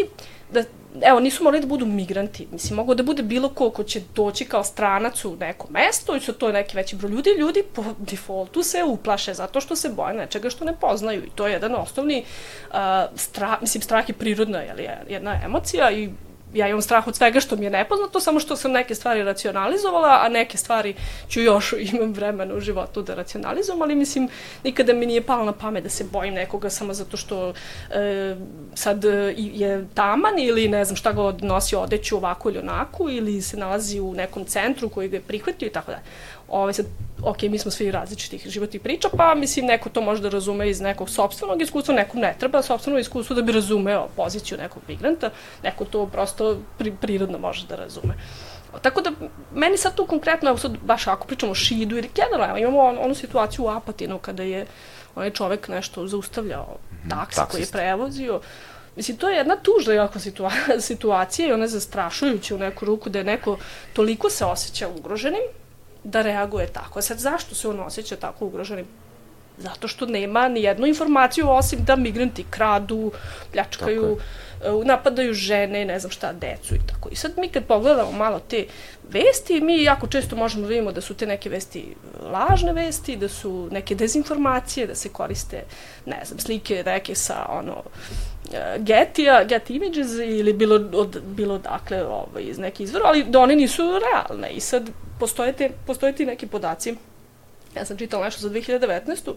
da, 0.52 0.64
evo, 1.02 1.20
nisu 1.20 1.44
morali 1.44 1.60
da 1.60 1.66
budu 1.66 1.86
migranti, 1.86 2.46
mislim, 2.52 2.76
mogu 2.76 2.94
da 2.94 3.02
bude 3.02 3.22
bilo 3.22 3.48
ko 3.48 3.70
ko 3.70 3.84
će 3.84 4.00
doći 4.14 4.44
kao 4.44 4.64
stranac 4.64 5.24
u 5.24 5.36
neko 5.36 5.66
mesto 5.70 6.16
i 6.16 6.20
su 6.20 6.32
to 6.32 6.52
neki 6.52 6.76
veći 6.76 6.96
broj 6.96 7.10
ljudi, 7.10 7.30
ljudi 7.38 7.62
po 7.74 7.84
defaultu 7.98 8.62
se 8.62 8.84
uplaše 8.84 9.34
zato 9.34 9.60
što 9.60 9.76
se 9.76 9.88
boje 9.88 10.14
nečega 10.14 10.50
što 10.50 10.64
ne 10.64 10.76
poznaju 10.80 11.24
i 11.24 11.30
to 11.34 11.46
je 11.46 11.52
jedan 11.52 11.74
osnovni 11.74 12.24
uh, 12.68 12.76
strah, 13.16 13.60
mislim, 13.60 13.82
strah 13.82 14.08
je 14.08 14.14
prirodna, 14.14 14.60
jel, 14.60 14.78
jedna 15.08 15.40
emocija 15.44 15.90
i 15.92 16.10
ja 16.54 16.68
imam 16.68 16.82
strah 16.82 17.06
od 17.06 17.16
svega 17.16 17.40
što 17.40 17.56
mi 17.56 17.64
je 17.64 17.70
nepoznato, 17.70 18.20
samo 18.20 18.40
što 18.40 18.56
sam 18.56 18.72
neke 18.72 18.94
stvari 18.94 19.22
racionalizovala, 19.22 20.18
a 20.22 20.28
neke 20.28 20.58
stvari 20.58 20.94
ću 21.28 21.40
još 21.40 21.74
imam 21.92 22.12
vremena 22.12 22.54
u 22.54 22.60
životu 22.60 23.02
da 23.02 23.14
racionalizujem, 23.14 23.82
ali 23.82 23.94
mislim, 23.94 24.28
nikada 24.64 24.92
mi 24.92 25.06
nije 25.06 25.22
palo 25.22 25.44
na 25.44 25.52
pamet 25.52 25.84
da 25.84 25.90
se 25.90 26.04
bojim 26.04 26.34
nekoga 26.34 26.70
samo 26.70 26.94
zato 26.94 27.16
što 27.16 27.52
e, 27.90 28.36
sad 28.74 29.04
je 29.36 29.86
taman 29.94 30.38
ili 30.38 30.68
ne 30.68 30.84
znam 30.84 30.96
šta 30.96 31.12
god 31.12 31.44
nosi 31.44 31.76
odeću 31.76 32.16
ovako 32.16 32.50
ili 32.50 32.58
onako 32.58 33.08
ili 33.10 33.42
se 33.42 33.56
nalazi 33.56 34.00
u 34.00 34.14
nekom 34.14 34.44
centru 34.44 34.88
koji 34.88 35.08
ga 35.08 35.16
je 35.16 35.22
prihvatio 35.22 35.66
i 35.66 35.70
tako 35.70 35.90
dalje 35.90 36.02
ovaj, 36.54 36.72
sad, 36.72 36.86
ok, 37.22 37.42
mi 37.42 37.58
smo 37.58 37.70
svi 37.70 37.90
različitih 37.90 38.48
životnih 38.48 38.82
priča, 38.82 39.08
pa 39.16 39.34
mislim 39.34 39.66
neko 39.66 39.88
to 39.88 40.00
može 40.00 40.22
da 40.22 40.28
razume 40.28 40.70
iz 40.70 40.80
nekog 40.80 41.10
sobstvenog 41.10 41.62
iskustva, 41.62 41.94
nekom 41.94 42.20
ne 42.20 42.34
treba 42.38 42.62
sobstveno 42.62 42.98
iskustvo 42.98 43.36
da 43.36 43.42
bi 43.42 43.52
razumeo 43.52 44.08
poziciju 44.16 44.58
nekog 44.58 44.82
migranta, 44.88 45.30
neko 45.62 45.84
to 45.84 46.06
prosto 46.06 46.58
pri, 46.78 46.92
prirodno 47.00 47.38
može 47.38 47.66
da 47.66 47.76
razume. 47.76 48.14
Tako 48.82 49.00
da, 49.00 49.10
meni 49.54 49.76
sad 49.76 49.94
tu 49.94 50.06
konkretno, 50.06 50.50
evo 50.50 50.58
sad 50.58 50.78
baš 50.82 51.06
ako 51.06 51.26
pričamo 51.26 51.52
o 51.52 51.54
Šidu 51.54 51.96
ili 51.96 52.10
generalno, 52.14 52.58
imamo 52.58 52.80
on, 52.80 52.98
onu 53.00 53.14
situaciju 53.14 53.64
u 53.64 53.68
Apatinu 53.68 54.18
kada 54.18 54.42
je 54.42 54.66
onaj 55.14 55.30
čovek 55.30 55.68
nešto 55.68 56.06
zaustavljao 56.06 56.78
mhm, 56.92 57.10
taksi 57.10 57.40
koji 57.50 57.60
je 57.60 57.70
prevozio, 57.72 58.40
Mislim, 58.96 59.16
to 59.16 59.28
je 59.28 59.36
jedna 59.36 59.56
tužna 59.56 59.94
jako 59.94 60.18
situa 60.18 60.50
situacija 60.88 61.48
i 61.48 61.52
ona 61.52 61.64
je 61.64 61.68
zastrašujuća 61.68 62.54
u 62.54 62.58
neku 62.58 62.84
ruku 62.84 63.10
da 63.10 63.18
je 63.18 63.24
neko 63.24 63.58
toliko 63.92 64.30
se 64.30 64.44
osjeća 64.44 64.88
ugroženim, 64.88 65.42
da 66.04 66.22
reaguje 66.22 66.66
tako. 66.66 67.02
Sad, 67.02 67.18
zašto 67.18 67.54
se 67.54 67.68
on 67.68 67.80
osjeća 67.80 68.16
tako 68.16 68.46
ugroženim? 68.46 68.86
Zato 69.58 69.88
što 69.88 70.06
nema 70.06 70.48
ni 70.48 70.62
jednu 70.62 70.86
informaciju 70.86 71.50
osim 71.50 71.84
da 71.84 71.96
migranti 71.96 72.44
kradu, 72.50 73.12
pljačkaju, 73.52 74.18
e, 74.64 74.84
napadaju 74.84 75.34
žene, 75.34 75.84
ne 75.84 75.98
znam 75.98 76.10
šta, 76.10 76.32
decu 76.32 76.74
i 76.74 76.78
tako. 76.86 77.08
I 77.08 77.16
sad 77.16 77.32
mi 77.38 77.48
kad 77.48 77.64
pogledamo 77.64 78.12
malo 78.12 78.40
te 78.40 78.66
vesti, 79.10 79.60
mi 79.60 79.82
jako 79.82 80.06
često 80.06 80.36
možemo 80.36 80.62
da 80.62 80.68
vidimo 80.68 80.92
da 80.92 81.00
su 81.00 81.14
te 81.14 81.26
neke 81.26 81.48
vesti 81.48 81.94
lažne 82.32 82.72
vesti, 82.72 83.16
da 83.16 83.28
su 83.28 83.68
neke 83.72 83.94
dezinformacije, 83.94 84.86
da 84.86 84.94
se 84.94 85.08
koriste, 85.08 85.62
ne 86.06 86.20
znam, 86.24 86.38
slike 86.38 86.82
neke 86.86 87.14
sa 87.14 87.46
ono, 87.48 87.82
e, 88.52 88.78
Getija, 88.78 89.44
Get 89.44 89.70
Images 89.70 90.12
ili 90.24 90.52
bilo, 90.52 90.76
od, 90.92 91.22
bilo 91.26 91.58
dakle 91.58 92.04
ovaj, 92.06 92.42
iz 92.42 92.58
neke 92.58 92.82
izvora, 92.82 93.04
ali 93.06 93.24
da 93.24 93.40
one 93.40 93.56
nisu 93.56 93.82
realne. 93.82 94.50
I 94.50 94.60
sad 94.60 94.90
postoje, 95.20 95.52
te, 95.52 95.70
postoje 95.86 96.12
ti 96.12 96.26
neki 96.26 96.46
podaci 96.46 96.96
Ja 97.76 97.84
sam 97.84 97.96
čitala 97.96 98.24
nešto 98.24 98.40
za 98.40 98.50
2019. 98.50 99.32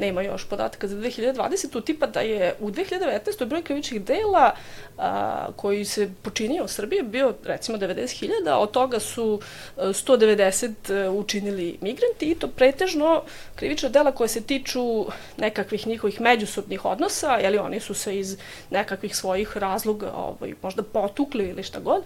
Nema 0.00 0.22
još 0.22 0.44
podataka 0.44 0.88
za 0.88 0.96
2020. 0.96 1.84
Tipa 1.84 2.06
da 2.06 2.20
je 2.20 2.54
u 2.60 2.70
2019. 2.70 3.44
broj 3.44 3.62
krivičnih 3.62 4.02
dela 4.02 4.50
a, 4.98 5.46
koji 5.56 5.84
se 5.84 6.10
počinio 6.22 6.64
u 6.64 6.68
Srbiji 6.68 7.02
bio 7.02 7.34
recimo 7.44 7.78
90.000, 7.78 8.50
od 8.50 8.70
toga 8.70 9.00
su 9.00 9.40
190 9.76 10.92
e, 10.92 11.08
učinili 11.08 11.78
migranti 11.80 12.26
i 12.26 12.34
to 12.34 12.48
pretežno 12.48 13.22
krivična 13.54 13.88
dela 13.88 14.12
koje 14.12 14.28
se 14.28 14.40
tiču 14.40 15.06
nekakvih 15.36 15.86
njihovih 15.86 16.20
međusobnih 16.20 16.84
odnosa, 16.84 17.32
jeli 17.32 17.58
oni 17.58 17.80
su 17.80 17.94
se 17.94 18.18
iz 18.18 18.36
nekakvih 18.70 19.16
svojih 19.16 19.56
razloga 19.56 20.12
ovaj, 20.12 20.54
možda 20.62 20.82
potukli 20.82 21.48
ili 21.48 21.62
šta 21.62 21.80
god, 21.80 22.04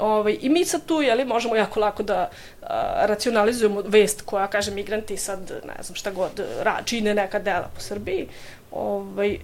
Ovaj, 0.00 0.38
I 0.40 0.48
mi 0.48 0.64
sad 0.64 0.86
tu, 0.86 1.02
jeli, 1.02 1.24
možemo 1.24 1.56
jako 1.56 1.80
lako 1.80 2.02
da 2.02 2.30
a, 2.62 3.06
racionalizujemo 3.06 3.82
vest 3.86 4.22
koja 4.22 4.46
kaže 4.46 4.70
migranti 4.70 5.16
sad, 5.16 5.52
ne 5.66 5.82
znam 5.82 5.94
šta 5.94 6.10
god, 6.10 6.40
ra, 6.62 6.78
čine 6.84 7.14
neka 7.22 7.38
dela 7.38 7.70
po 7.74 7.80
Srbiji. 7.80 8.28
Ovaj, 8.70 9.38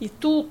I 0.00 0.08
tu, 0.08 0.46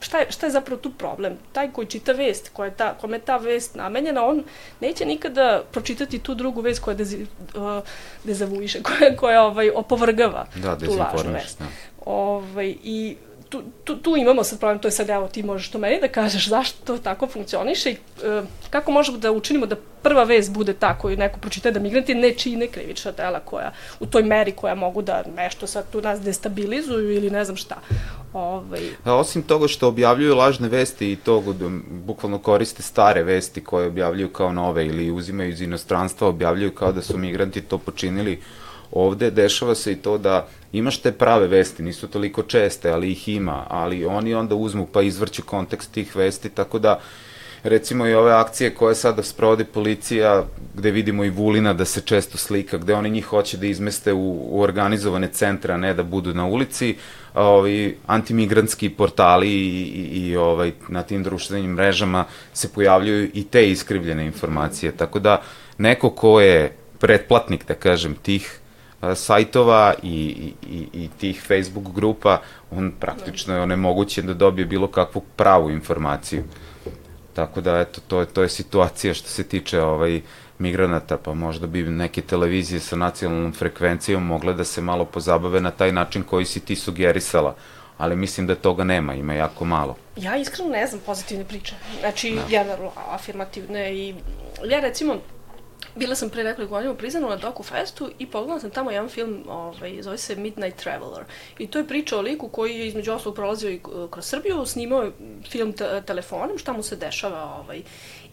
šta 0.00 0.18
je, 0.18 0.26
šta 0.30 0.46
je 0.46 0.52
zapravo 0.52 0.80
tu 0.80 0.90
problem? 0.90 1.36
Taj 1.52 1.72
koji 1.72 1.86
čita 1.86 2.12
vest, 2.12 2.50
koja 2.52 2.66
je 2.66 2.74
ta, 2.76 2.94
kome 3.00 3.16
je 3.16 3.20
ta 3.20 3.36
vest 3.36 3.74
namenjena, 3.74 4.24
on 4.24 4.44
neće 4.80 5.06
nikada 5.06 5.62
pročitati 5.72 6.18
tu 6.18 6.34
drugu 6.34 6.60
vest 6.60 6.82
koja 6.82 6.94
dezi, 6.94 7.26
uh, 7.54 7.82
dezavuiše, 8.24 8.82
koja, 8.86 9.16
koja 9.16 9.44
ovaj, 9.44 9.70
opovrgava 9.70 10.46
da, 10.54 10.78
tu 10.78 10.96
lažnu 10.98 11.32
vest. 11.32 11.58
Da. 11.58 11.66
Ovaj, 12.04 12.74
I 12.82 13.16
tu, 13.52 13.62
tu, 13.84 13.96
tu 13.96 14.16
imamo 14.16 14.44
sad 14.44 14.58
problem, 14.58 14.78
to 14.78 14.88
je 14.88 14.92
sad 14.92 15.10
evo 15.10 15.28
ti 15.28 15.42
možeš 15.42 15.70
to 15.70 15.78
meni 15.78 16.00
da 16.00 16.08
kažeš 16.08 16.48
zašto 16.48 16.84
to 16.84 16.98
tako 16.98 17.26
funkcioniše 17.26 17.90
i 17.90 17.96
e, 18.24 18.42
kako 18.70 18.90
možemo 18.90 19.18
da 19.18 19.32
učinimo 19.32 19.66
da 19.66 19.76
prva 20.02 20.24
vez 20.24 20.48
bude 20.48 20.72
ta 20.72 20.98
koju 20.98 21.16
neko 21.16 21.38
pročita 21.38 21.70
da 21.70 21.80
migranti 21.80 22.14
ne 22.14 22.34
čine 22.34 22.66
krivična 22.66 23.12
dela 23.12 23.40
koja 23.40 23.72
u 24.00 24.06
toj 24.06 24.22
meri 24.22 24.52
koja 24.52 24.74
mogu 24.74 25.02
da 25.02 25.22
nešto 25.36 25.66
sad 25.66 25.90
tu 25.90 26.00
nas 26.00 26.20
destabilizuju 26.20 27.12
ili 27.12 27.30
ne 27.30 27.44
znam 27.44 27.56
šta. 27.56 27.76
Ovaj... 28.32 28.80
A 29.04 29.14
osim 29.14 29.42
toga 29.42 29.68
što 29.68 29.88
objavljuju 29.88 30.36
lažne 30.36 30.68
vesti 30.68 31.12
i 31.12 31.16
to 31.16 31.42
bukvalno 32.06 32.38
koriste 32.38 32.82
stare 32.82 33.22
vesti 33.22 33.64
koje 33.64 33.86
objavljuju 33.86 34.28
kao 34.28 34.52
nove 34.52 34.86
ili 34.86 35.10
uzimaju 35.10 35.50
iz 35.50 35.60
inostranstva, 35.60 36.28
objavljuju 36.28 36.74
kao 36.74 36.92
da 36.92 37.02
su 37.02 37.18
migranti 37.18 37.60
to 37.60 37.78
počinili 37.78 38.40
ovde, 38.92 39.30
dešava 39.30 39.74
se 39.74 39.92
i 39.92 39.96
to 39.96 40.18
da 40.18 40.46
imaš 40.72 40.98
te 40.98 41.12
prave 41.12 41.46
vesti, 41.46 41.82
nisu 41.82 42.08
toliko 42.08 42.42
česte, 42.42 42.90
ali 42.90 43.12
ih 43.12 43.28
ima, 43.28 43.66
ali 43.68 44.04
oni 44.04 44.34
onda 44.34 44.54
uzmu 44.54 44.86
pa 44.92 45.02
izvrću 45.02 45.42
kontekst 45.42 45.92
tih 45.92 46.16
vesti, 46.16 46.48
tako 46.48 46.78
da 46.78 47.00
recimo 47.62 48.06
i 48.06 48.14
ove 48.14 48.32
akcije 48.32 48.74
koje 48.74 48.94
sada 48.94 49.22
sprovodi 49.22 49.64
policija, 49.64 50.44
gde 50.74 50.90
vidimo 50.90 51.24
i 51.24 51.30
Vulina 51.30 51.72
da 51.72 51.84
se 51.84 52.00
često 52.00 52.38
slika, 52.38 52.78
gde 52.78 52.94
oni 52.94 53.10
njih 53.10 53.24
hoće 53.24 53.56
da 53.56 53.66
izmeste 53.66 54.12
u, 54.12 54.48
u 54.50 54.60
organizovane 54.60 55.28
centre, 55.28 55.74
a 55.74 55.76
ne 55.76 55.94
da 55.94 56.02
budu 56.02 56.34
na 56.34 56.46
ulici, 56.46 56.96
ovi 57.34 57.98
antimigrantski 58.06 58.90
portali 58.90 59.48
i, 59.48 59.82
i, 59.82 60.28
i 60.28 60.36
ovaj, 60.36 60.72
na 60.88 61.02
tim 61.02 61.22
društvenim 61.22 61.70
mrežama 61.70 62.24
se 62.52 62.72
pojavljuju 62.72 63.30
i 63.34 63.44
te 63.44 63.70
iskrivljene 63.70 64.26
informacije, 64.26 64.92
tako 64.92 65.18
da 65.18 65.42
neko 65.78 66.10
ko 66.10 66.40
je 66.40 66.76
pretplatnik, 66.98 67.66
da 67.66 67.74
kažem, 67.74 68.14
tih 68.14 68.58
sajtova 69.14 69.94
i, 70.02 70.52
i, 70.70 70.88
i 70.92 71.08
tih 71.20 71.42
Facebook 71.48 71.94
grupa, 71.94 72.40
on 72.70 72.92
praktično 73.00 73.54
je 73.54 73.60
onemogućen 73.60 74.26
da 74.26 74.34
dobije 74.34 74.66
bilo 74.66 74.86
kakvu 74.86 75.22
pravu 75.36 75.70
informaciju. 75.70 76.44
Tako 77.34 77.60
da, 77.60 77.80
eto, 77.80 78.00
to 78.08 78.20
je, 78.20 78.26
to 78.26 78.42
je 78.42 78.48
situacija 78.48 79.14
što 79.14 79.28
se 79.28 79.44
tiče 79.44 79.80
ovaj, 79.80 80.20
migranata, 80.62 81.16
pa 81.16 81.34
možda 81.34 81.66
bi 81.66 81.82
neke 81.82 82.22
televizije 82.22 82.80
sa 82.80 82.96
nacionalnom 82.96 83.52
frekvencijom 83.52 84.26
mogle 84.26 84.54
da 84.54 84.64
se 84.64 84.80
malo 84.80 85.04
pozabave 85.04 85.60
na 85.60 85.70
taj 85.70 85.92
način 85.92 86.22
koji 86.22 86.44
si 86.44 86.60
ti 86.60 86.76
sugerisala, 86.76 87.54
ali 87.98 88.16
mislim 88.16 88.46
da 88.46 88.54
toga 88.54 88.84
nema, 88.84 89.14
ima 89.14 89.34
jako 89.34 89.64
malo. 89.64 89.96
Ja 90.16 90.36
iskreno 90.36 90.70
ne 90.70 90.86
znam 90.86 91.00
pozitivne 91.06 91.44
priče, 91.44 91.74
znači, 92.00 92.34
da. 92.34 92.42
generalno 92.48 92.90
afirmativne 93.08 93.94
i 93.94 94.14
ja 94.64 94.80
recimo 94.80 95.16
Bila 95.94 96.14
sam 96.14 96.30
pre 96.30 96.44
nekoliko 96.44 96.74
godina 96.74 96.92
u 96.92 96.96
Prizanu 96.96 97.28
na 97.28 97.36
Doku 97.36 97.62
Festu 97.62 98.10
i 98.18 98.26
pogledala 98.26 98.60
sam 98.60 98.70
tamo 98.70 98.90
jedan 98.90 99.08
film, 99.08 99.44
ovaj, 99.48 100.02
zove 100.02 100.18
se 100.18 100.36
Midnight 100.36 100.82
Traveler. 100.82 101.24
I 101.58 101.66
to 101.66 101.78
je 101.78 101.88
priča 101.88 102.18
o 102.18 102.20
liku 102.20 102.48
koji 102.48 102.78
je 102.78 102.86
između 102.86 103.12
ostalog 103.12 103.34
prolazio 103.34 103.70
i 103.70 103.80
kroz 104.10 104.24
Srbiju, 104.24 104.66
snimao 104.66 105.10
film 105.50 105.74
telefonom, 106.06 106.58
šta 106.58 106.72
mu 106.72 106.82
se 106.82 106.96
dešava. 106.96 107.56
Ovaj. 107.60 107.82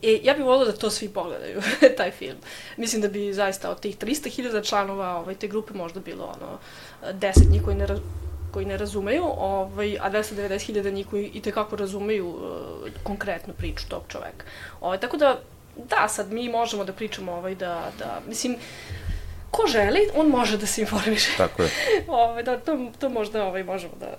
E, 0.03 0.19
ja 0.23 0.33
bih 0.33 0.45
volila 0.45 0.65
da 0.65 0.77
to 0.77 0.89
svi 0.89 1.09
pogledaju, 1.09 1.61
taj 1.97 2.11
film. 2.11 2.37
Mislim 2.77 3.01
da 3.01 3.07
bi 3.07 3.33
zaista 3.33 3.71
od 3.71 3.79
tih 3.79 3.97
300.000 3.97 4.69
članova 4.69 5.15
ovaj, 5.15 5.35
te 5.35 5.47
grupe 5.47 5.73
možda 5.73 5.99
bilo 5.99 6.35
ono, 6.41 6.59
10 7.13 7.51
njih 7.51 7.61
koji 7.63 7.75
ne, 7.75 7.87
koji 8.51 8.65
ne 8.65 8.77
razumeju, 8.77 9.25
ovaj, 9.37 9.97
a 10.01 10.11
290.000 10.11 10.91
njih 10.91 11.07
koji 11.07 11.31
i 11.33 11.41
tekako 11.41 11.75
razumeju 11.75 12.29
uh, 12.29 12.37
konkretnu 13.03 13.53
priču 13.57 13.89
tog 13.89 14.03
čoveka. 14.07 14.45
Ovaj, 14.81 14.99
tako 14.99 15.17
da 15.17 15.39
da, 15.89 16.07
sad 16.07 16.31
mi 16.31 16.49
možemo 16.49 16.83
da 16.83 16.93
pričamo 16.93 17.31
ovaj, 17.31 17.55
da, 17.55 17.91
da, 17.99 18.21
mislim, 18.27 18.55
ko 19.51 19.67
želi, 19.67 19.99
on 20.15 20.27
može 20.27 20.57
da 20.57 20.65
se 20.65 20.81
informiše. 20.81 21.31
Tako 21.37 21.63
je. 21.63 21.69
ovaj, 22.07 22.43
da, 22.43 22.57
to, 22.59 22.91
to 22.99 23.09
možda 23.09 23.45
ovaj, 23.45 23.63
možemo 23.63 23.93
da, 23.99 24.17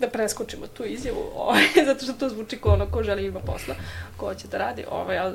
da 0.00 0.08
preskočimo 0.08 0.66
tu 0.66 0.84
izjavu, 0.84 1.30
ovaj, 1.36 1.62
zato 1.86 2.04
što 2.04 2.12
to 2.12 2.28
zvuči 2.28 2.58
kao 2.58 2.72
ono 2.72 2.86
ko 2.86 3.02
želi 3.02 3.26
ima 3.26 3.40
posla, 3.40 3.74
ko 4.16 4.34
će 4.34 4.48
da 4.48 4.58
radi, 4.58 4.84
ovaj, 4.90 5.18
ali 5.18 5.34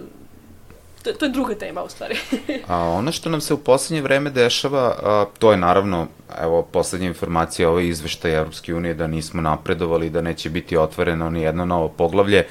to, 1.03 1.13
to 1.13 1.25
je 1.25 1.31
druga 1.31 1.55
tema 1.55 1.83
u 1.83 1.89
stvari. 1.89 2.17
a 2.67 2.77
ono 2.77 3.11
što 3.11 3.29
nam 3.29 3.41
se 3.41 3.53
u 3.53 3.57
poslednje 3.57 4.01
vreme 4.01 4.29
dešava, 4.29 4.95
a, 5.03 5.25
to 5.39 5.51
je 5.51 5.57
naravno, 5.57 6.07
evo, 6.41 6.61
poslednja 6.61 7.07
informacija 7.07 7.69
ove 7.69 7.87
izveštaje 7.87 8.35
Evropske 8.35 8.75
unije 8.75 8.93
da 8.93 9.07
nismo 9.07 9.41
napredovali, 9.41 10.09
da 10.09 10.21
neće 10.21 10.49
biti 10.49 10.77
otvoreno 10.77 11.29
ni 11.29 11.41
jedno 11.41 11.65
novo 11.65 11.89
poglavlje, 11.89 12.47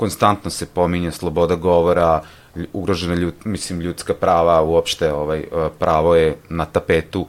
konstantno 0.00 0.50
se 0.50 0.66
pominje 0.66 1.10
sloboda 1.12 1.54
govora, 1.54 2.22
ugrožena 2.72 3.14
ljud, 3.14 3.34
mislim 3.44 3.80
ljudska 3.80 4.14
prava, 4.14 4.62
uopšte 4.62 5.12
ovaj 5.12 5.40
e, 5.40 5.68
pravo 5.78 6.14
je 6.16 6.36
na 6.48 6.64
tapetu. 6.64 7.26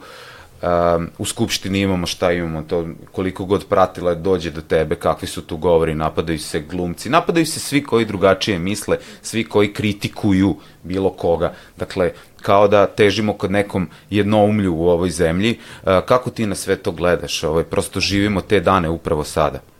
Um, 0.62 1.08
u 1.18 1.24
skupštini 1.24 1.80
imamo 1.80 2.06
šta 2.06 2.30
imamo, 2.32 2.62
to 2.62 2.86
koliko 3.12 3.44
god 3.44 3.66
pratila 3.68 4.14
dođe 4.14 4.50
do 4.50 4.60
tebe, 4.60 4.94
kakvi 4.94 5.28
su 5.28 5.42
tu 5.42 5.56
govori, 5.56 5.94
napadaju 5.94 6.38
se 6.38 6.60
glumci, 6.60 7.10
napadaju 7.10 7.46
se 7.46 7.60
svi 7.60 7.82
koji 7.82 8.04
drugačije 8.04 8.58
misle, 8.58 8.98
svi 9.22 9.44
koji 9.44 9.72
kritikuju 9.72 10.54
bilo 10.82 11.10
koga. 11.10 11.52
Dakle, 11.76 12.12
kao 12.42 12.68
da 12.68 12.86
težimo 12.86 13.32
kod 13.32 13.50
nekom 13.50 13.88
jednoumlju 14.10 14.74
u 14.74 14.88
ovoj 14.88 15.10
zemlji. 15.10 15.58
Uh, 15.58 16.00
kako 16.06 16.30
ti 16.30 16.46
na 16.46 16.54
sve 16.54 16.76
to 16.76 16.92
gledaš? 16.92 17.42
Ovaj, 17.44 17.64
prosto 17.64 18.00
živimo 18.00 18.40
te 18.40 18.60
dane 18.60 18.88
upravo 18.88 19.24
sada. 19.24 19.71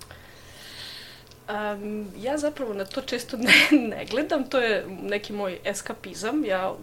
Um, 1.52 2.06
ja 2.18 2.38
zapravo 2.38 2.74
na 2.74 2.84
to 2.84 3.02
često 3.02 3.36
ne, 3.36 3.78
ne 3.88 4.06
gledam, 4.10 4.44
to 4.44 4.58
je 4.58 4.86
neki 5.02 5.32
moj 5.32 5.58
eskapizam, 5.64 6.44
ja 6.44 6.74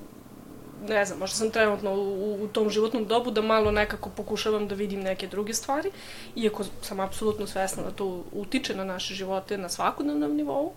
ne 0.87 1.05
znam, 1.05 1.19
možda 1.19 1.35
sam 1.35 1.51
trenutno 1.51 1.93
u, 1.93 2.43
u 2.43 2.47
tom 2.47 2.69
životnom 2.69 3.05
dobu 3.05 3.31
da 3.31 3.41
malo 3.41 3.71
nekako 3.71 4.09
pokušavam 4.09 4.67
da 4.67 4.75
vidim 4.75 5.01
neke 5.01 5.27
druge 5.27 5.53
stvari, 5.53 5.91
iako 6.35 6.63
sam 6.81 6.99
apsolutno 6.99 7.47
svesna 7.47 7.83
da 7.83 7.91
to 7.91 8.23
utiče 8.31 8.75
na 8.75 8.83
naše 8.83 9.13
živote 9.13 9.57
na 9.57 9.69
svakodnevnom 9.69 10.35
nivou. 10.35 10.73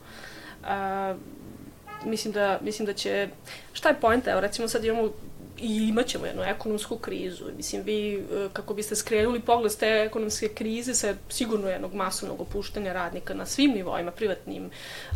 Uh, 0.63 1.17
mislim 2.05 2.33
da, 2.33 2.59
mislim 2.63 2.87
da 2.87 2.93
će, 2.93 3.29
šta 3.73 3.89
je 3.89 4.01
pojenta, 4.01 4.31
evo 4.31 4.41
recimo 4.41 4.69
sad 4.69 4.85
imamo 4.85 5.11
i 5.63 5.89
imaćemo 5.89 6.27
jednu 6.27 6.43
ekonomsku 6.43 6.97
krizu. 6.97 7.45
Mislim, 7.57 7.83
vi 7.83 8.15
e, 8.15 8.49
kako 8.53 8.75
biste 8.75 8.97
skrenuli 8.97 9.41
pogled 9.41 9.73
s 9.73 9.77
te 9.77 9.87
ekonomske 9.87 10.49
krize 10.49 10.95
sa 10.95 11.15
sigurno 11.29 11.69
jednog 11.69 11.95
masovnog 11.95 12.41
opuštanja 12.41 12.93
radnika 12.93 13.35
na 13.35 13.47
svim 13.47 13.71
nivoima, 13.71 14.11
privatnim 14.11 14.71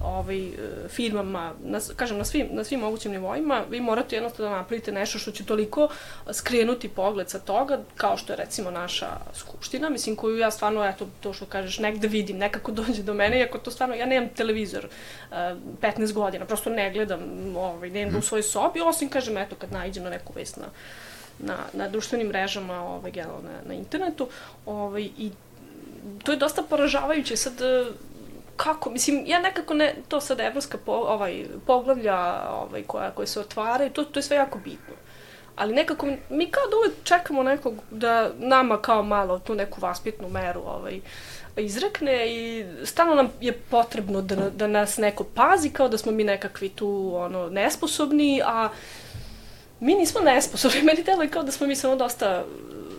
ovaj, 0.05 0.47
e, 0.47 0.53
firmama, 0.89 1.53
na, 1.65 1.81
kažem, 1.97 2.19
na 2.19 2.25
svim, 2.25 2.49
na 2.51 2.65
svim 2.65 2.81
mogućim 2.81 3.13
nivoima, 3.13 3.65
vi 3.71 3.81
morate 3.81 4.17
jednostavno 4.17 4.51
da 4.51 4.57
napravite 4.57 4.93
nešto 4.93 5.19
što 5.19 5.31
će 5.31 5.45
toliko 5.45 5.89
skrenuti 6.33 6.89
pogled 6.89 7.31
sa 7.31 7.39
toga, 7.39 7.79
kao 7.97 8.17
što 8.17 8.33
je 8.33 8.37
recimo 8.37 8.71
naša 8.71 9.09
skupština, 9.35 9.91
mislim, 9.91 10.17
koju 10.17 10.39
ja 10.39 10.51
stvarno, 10.51 10.85
eto, 10.85 11.09
to 11.21 11.33
što 11.33 11.47
kažeš, 11.47 11.79
negde 11.79 12.09
vidim, 12.09 12.39
nekako 12.39 12.73
dođe 12.81 13.03
do 13.03 13.15
mene, 13.15 13.39
iako 13.39 13.59
to 13.59 13.71
stvarno, 13.71 13.95
ja 13.95 14.07
nemam 14.07 14.29
televizor 14.29 14.85
uh, 14.85 15.37
e, 15.39 15.55
15 15.81 16.13
godina, 16.13 16.45
prosto 16.45 16.71
ne 16.71 16.91
gledam, 16.93 17.21
ovaj, 17.57 17.91
nemam 17.91 18.17
u 18.17 18.23
svojoj 18.23 18.43
sobi, 18.43 18.81
osim, 18.81 19.09
kažem, 19.09 19.37
eto, 19.37 19.57
kad 19.57 19.73
najđem 19.73 20.05
na 20.05 20.11
neku 20.11 20.33
vest 20.37 20.57
na, 20.57 20.67
na, 21.39 21.57
na 21.73 21.89
društvenim 21.89 22.29
mrežama, 22.29 22.83
ovaj, 22.83 23.11
generalno 23.11 23.43
na, 23.43 23.69
na 23.69 23.75
internetu. 23.75 24.29
Ovaj, 24.67 25.03
I 25.03 25.31
to 26.25 26.33
je 26.33 26.39
dosta 26.39 26.63
poražavajuće. 26.63 27.37
Sad, 27.37 27.61
e, 27.61 27.85
kako, 28.57 28.91
mislim, 28.91 29.25
ja 29.27 29.41
nekako 29.41 29.75
ne, 29.75 29.95
to 30.09 30.21
sad 30.21 30.41
evropska 30.41 30.79
po, 30.79 30.93
ovaj, 30.93 31.45
poglavlja 31.67 32.49
ovaj, 32.51 32.83
koja, 32.83 33.11
koje 33.11 33.27
se 33.27 33.41
otvaraju, 33.41 33.91
to, 33.91 34.05
to 34.05 34.19
je 34.19 34.23
sve 34.23 34.37
jako 34.37 34.59
bitno. 34.59 34.95
Ali 35.57 35.75
nekako, 35.75 36.07
mi 36.31 36.51
kao 36.51 36.63
da 36.71 36.77
uvek 36.77 36.93
čekamo 37.05 37.43
nekog 37.43 37.75
da 37.91 38.31
nama 38.39 38.79
kao 38.83 39.03
malo 39.03 39.39
tu 39.39 39.55
neku 39.55 39.81
vaspitnu 39.81 40.29
meru 40.29 40.61
ovaj, 40.67 41.01
izrekne 41.57 42.35
i 42.35 42.65
stalno 42.85 43.15
nam 43.15 43.29
je 43.41 43.53
potrebno 43.53 44.23
da, 44.23 44.51
da 44.51 44.67
nas 44.67 44.97
neko 44.97 45.25
pazi 45.25 45.71
kao 45.71 45.89
da 45.89 45.99
smo 45.99 46.13
mi 46.13 46.25
nekakvi 46.25 46.69
tu 46.69 47.13
ono 47.15 47.49
nesposobni, 47.49 48.43
a 48.45 48.69
mi 49.81 49.95
nismo 49.95 50.21
nesposobni, 50.21 50.83
meni 50.89 51.03
deluje 51.03 51.29
kao 51.29 51.43
da 51.43 51.53
smo 51.53 51.67
mi 51.67 51.77
samo 51.77 51.97
dosta 51.97 52.45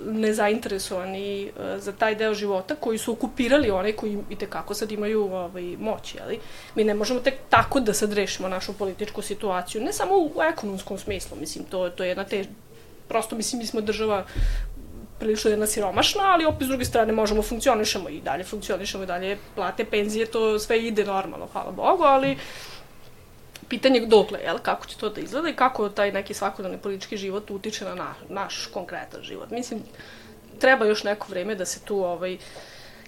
nezainteresovani 0.05 1.51
uh, 1.55 1.81
za 1.81 1.91
taj 1.91 2.15
deo 2.15 2.33
života 2.33 2.75
koji 2.75 2.97
su 2.97 3.11
okupirali 3.11 3.71
one 3.71 3.93
koji 3.93 4.17
i 4.29 4.35
tekako 4.35 4.73
sad 4.73 4.91
imaju 4.91 5.23
ovaj, 5.23 5.63
moć, 5.79 6.15
jeli? 6.15 6.39
Mi 6.75 6.83
ne 6.83 6.93
možemo 6.93 7.19
tek 7.19 7.33
tako 7.49 7.79
da 7.79 7.93
sad 7.93 8.13
rešimo 8.13 8.47
našu 8.47 8.73
političku 8.73 9.21
situaciju, 9.21 9.81
ne 9.81 9.93
samo 9.93 10.17
u 10.17 10.41
ekonomskom 10.51 10.97
smislu, 10.97 11.37
mislim, 11.39 11.65
to, 11.65 11.89
to 11.89 12.03
je 12.03 12.09
jedna 12.09 12.23
te... 12.23 12.45
Prosto, 13.07 13.35
mislim, 13.35 13.59
mi 13.59 13.65
smo 13.65 13.81
država 13.81 14.25
prilično 15.19 15.51
jedna 15.51 15.67
siromašna, 15.67 16.23
ali 16.25 16.45
opet 16.45 16.65
s 16.65 16.69
druge 16.69 16.85
strane 16.85 17.13
možemo 17.13 17.41
funkcionišemo 17.41 18.09
i 18.09 18.21
dalje 18.21 18.43
funkcionišemo 18.43 19.03
i 19.03 19.07
dalje 19.07 19.37
plate, 19.55 19.85
penzije, 19.85 20.25
to 20.25 20.59
sve 20.59 20.83
ide 20.83 21.05
normalno, 21.05 21.47
hvala 21.53 21.71
Bogu, 21.71 22.03
ali 22.03 22.31
uh, 22.31 22.37
pitanje 23.69 24.05
dokle, 24.05 24.39
jel, 24.39 24.57
kako 24.57 24.85
će 24.85 24.97
to 24.97 25.09
da 25.09 25.21
izgleda 25.21 25.49
i 25.49 25.55
kako 25.55 25.89
taj 25.89 26.11
neki 26.11 26.33
svakodnevni 26.33 26.77
politički 26.77 27.17
život 27.17 27.51
utiče 27.51 27.85
na 27.85 27.95
naš, 27.95 28.17
naš 28.29 28.69
konkretan 28.73 29.21
život. 29.21 29.49
Mislim, 29.51 29.79
treba 30.59 30.85
još 30.85 31.03
neko 31.03 31.27
vreme 31.29 31.55
da 31.55 31.65
se 31.65 31.79
tu 31.79 32.03
ovaj, 32.03 32.37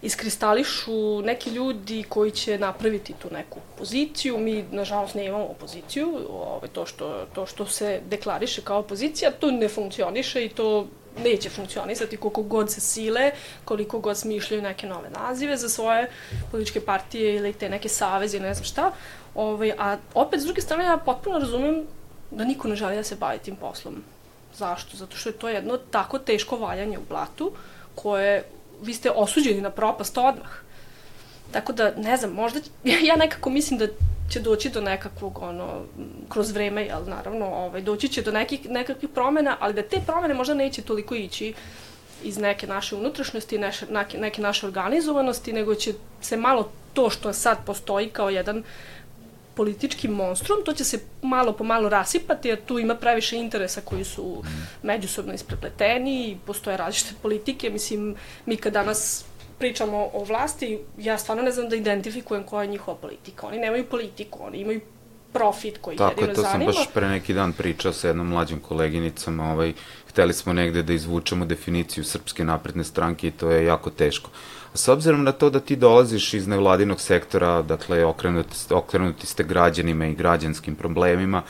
iskristališu 0.02 1.22
neki 1.22 1.50
ljudi 1.50 2.04
koji 2.10 2.32
će 2.32 2.58
napraviti 2.58 3.14
tu 3.14 3.28
neku 3.32 3.60
poziciju. 3.78 4.38
Mi, 4.38 4.66
nažalost, 4.72 5.16
ne 5.16 5.26
imamo 5.26 5.46
opoziciju. 5.46 6.20
Ovaj, 6.30 6.70
to, 6.70 6.86
što, 6.86 7.26
to 7.34 7.46
što 7.46 7.66
se 7.66 8.02
deklariše 8.10 8.62
kao 8.62 8.80
opozicija, 8.80 9.32
to 9.32 9.52
ne 9.52 9.68
funkcioniše 9.68 10.46
i 10.46 10.50
to 10.50 10.88
neće 11.24 11.50
funkcionisati 11.50 12.18
koliko 12.18 12.42
god 12.44 12.72
se 12.72 12.82
sile, 12.82 13.32
koliko 13.66 14.00
god 14.00 14.18
smišljaju 14.18 14.62
neke 14.62 14.88
nove 14.88 15.10
nazive 15.10 15.58
za 15.58 15.70
svoje 15.70 16.10
političke 16.52 16.82
partije 16.82 17.36
ili 17.36 17.54
te 17.54 17.70
neke 17.70 17.90
saveze 17.90 18.40
ne 18.40 18.54
znam 18.54 18.66
šta. 18.66 18.92
Ovaj, 19.36 19.72
a 19.78 19.98
opet, 20.14 20.42
s 20.42 20.44
druge 20.44 20.62
strane, 20.62 20.84
ja 20.84 20.98
potpuno 20.98 21.40
razumem 21.40 21.84
da 22.32 22.44
niko 22.44 22.68
ne 22.68 22.76
želi 22.76 22.96
da 22.96 23.04
se 23.04 23.16
bavi 23.16 23.40
tim 23.40 23.56
poslom. 23.56 24.04
Zašto? 24.56 24.98
Zato 24.98 25.18
što 25.18 25.30
je 25.30 25.34
to 25.34 25.50
jedno 25.50 25.78
tako 25.78 26.20
teško 26.20 26.58
valjanje 26.58 26.98
u 26.98 27.08
blatu, 27.10 27.52
koje 27.96 28.44
vi 28.82 28.94
ste 28.94 29.12
osuđeni 29.12 29.62
na 29.62 29.70
propast 29.70 30.18
odmah. 30.18 30.52
Tako 31.52 31.74
da, 31.74 31.92
ne 31.98 32.18
znam, 32.18 32.32
možda, 32.32 32.60
ja 33.10 33.16
nekako 33.16 33.50
mislim 33.50 33.80
da 33.80 33.88
će 34.30 34.40
doći 34.40 34.70
do 34.70 34.82
nekakvog, 34.82 35.40
ono, 35.42 35.82
kroz 36.30 36.52
vreme, 36.52 36.86
jel, 36.86 37.02
naravno, 37.08 37.46
ovaj, 37.46 37.82
doći 37.82 38.08
će 38.08 38.22
do 38.22 38.32
nekih, 38.32 38.70
nekakvih 38.70 39.10
promena, 39.10 39.58
ali 39.60 39.74
da 39.74 39.82
te 39.82 40.02
promene 40.06 40.34
možda 40.34 40.54
neće 40.54 40.82
toliko 40.82 41.16
ići 41.16 41.54
iz 42.24 42.38
neke 42.38 42.68
naše 42.68 42.96
unutrašnjosti, 42.96 43.58
neke, 43.90 44.18
neke 44.18 44.42
naše 44.42 44.66
organizovanosti, 44.66 45.54
nego 45.54 45.76
će 45.76 45.94
se 46.22 46.38
malo 46.38 46.72
to 46.94 47.10
što 47.10 47.34
sad 47.34 47.58
postoji 47.66 48.10
kao 48.10 48.30
jedan 48.30 48.64
politički 49.60 50.08
monstrum, 50.08 50.58
to 50.66 50.74
će 50.74 50.84
se 50.84 51.00
malo 51.22 51.54
po 51.54 51.64
malo 51.64 51.90
rasipati, 51.90 52.48
jer 52.48 52.60
tu 52.66 52.80
ima 52.80 52.96
previše 52.96 53.38
interesa 53.38 53.82
koji 53.82 54.04
su 54.04 54.44
međusobno 54.84 55.34
isprepleteni 55.34 56.30
i 56.30 56.38
postoje 56.46 56.78
različite 56.78 57.16
politike. 57.22 57.70
Mislim, 57.70 58.16
mi 58.46 58.58
kad 58.58 58.74
danas 58.74 59.26
pričamo 59.58 60.10
o 60.14 60.24
vlasti, 60.24 60.80
ja 60.98 61.18
stvarno 61.18 61.44
ne 61.44 61.52
znam 61.52 61.70
da 61.70 61.76
identifikujem 61.76 62.44
koja 62.44 62.62
je 62.62 62.68
njihova 62.68 62.98
politika. 62.98 63.48
Oni 63.48 63.60
nemaju 63.60 63.86
politiku, 63.86 64.44
oni 64.44 64.58
imaju 64.58 64.82
profit 65.34 65.78
koji 65.82 65.98
Tako 65.98 66.22
jedino 66.22 66.42
zanima. 66.42 66.52
Tako 66.52 66.62
je, 66.62 66.66
to 66.68 66.74
sam 66.74 66.84
baš 66.84 66.94
pre 66.94 67.10
neki 67.10 67.34
dan 67.34 67.54
pričao 67.54 67.94
sa 67.94 68.08
jednom 68.08 68.28
mlađom 68.28 68.60
koleginicom, 68.60 69.40
ovaj, 69.40 69.74
hteli 70.10 70.34
smo 70.34 70.54
negde 70.54 70.84
da 70.84 70.94
izvučemo 70.94 71.46
definiciju 71.46 72.04
Srpske 72.04 72.46
napredne 72.46 72.84
stranke 72.84 73.28
i 73.28 73.32
to 73.32 73.52
je 73.52 73.66
jako 73.66 73.90
teško. 73.90 74.30
S 74.74 74.88
obzirom 74.88 75.24
na 75.24 75.32
to 75.32 75.50
da 75.50 75.60
ti 75.60 75.76
dolaziš 75.76 76.34
iz 76.34 76.48
nevladinog 76.48 77.02
sektora, 77.02 77.62
dakle, 77.62 78.06
okrenuti, 78.06 78.56
okrenuti 78.70 79.28
ste 79.28 79.44
građanima 79.44 80.06
i 80.06 80.16
građanskim 80.16 80.76
problemima, 80.76 81.42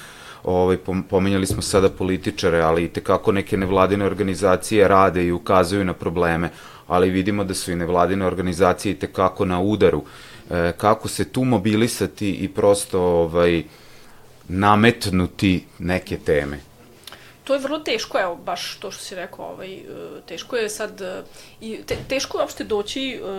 ovaj, 0.44 0.78
pomenjali 1.10 1.46
smo 1.46 1.62
sada 1.62 1.90
političare, 1.90 2.62
ali 2.62 2.84
i 2.84 2.88
tekako 2.88 3.32
neke 3.32 3.58
nevladine 3.58 4.06
organizacije 4.06 4.88
rade 4.88 5.26
i 5.26 5.32
ukazuju 5.32 5.86
na 5.86 5.94
probleme, 5.94 6.50
ali 6.88 7.10
vidimo 7.10 7.44
da 7.44 7.54
su 7.54 7.72
i 7.72 7.76
nevladine 7.76 8.26
organizacije 8.26 8.92
i 8.92 9.00
tekako 9.00 9.46
na 9.46 9.62
udaru. 9.62 10.04
E, 10.50 10.72
kako 10.78 11.08
se 11.08 11.26
tu 11.26 11.44
mobilisati 11.44 12.32
i 12.32 12.48
prosto 12.48 13.02
ovaj, 13.02 13.64
nametnuti 14.48 15.66
neke 15.80 16.18
teme? 16.18 16.69
To 17.50 17.56
je 17.56 17.60
vrlo 17.60 17.80
teško, 17.80 18.20
evo, 18.20 18.36
baš 18.36 18.78
to 18.80 18.92
što 18.92 19.04
si 19.04 19.16
rekao, 19.16 19.46
ovaj, 19.46 19.74
e, 19.74 19.84
teško 20.26 20.56
je 20.56 20.70
sad, 20.70 21.02
e, 21.02 21.24
i 21.62 21.82
te, 21.86 21.96
teško 22.08 22.38
je 22.38 22.42
uopšte 22.42 22.64
doći 22.64 23.22
uh, 23.22 23.30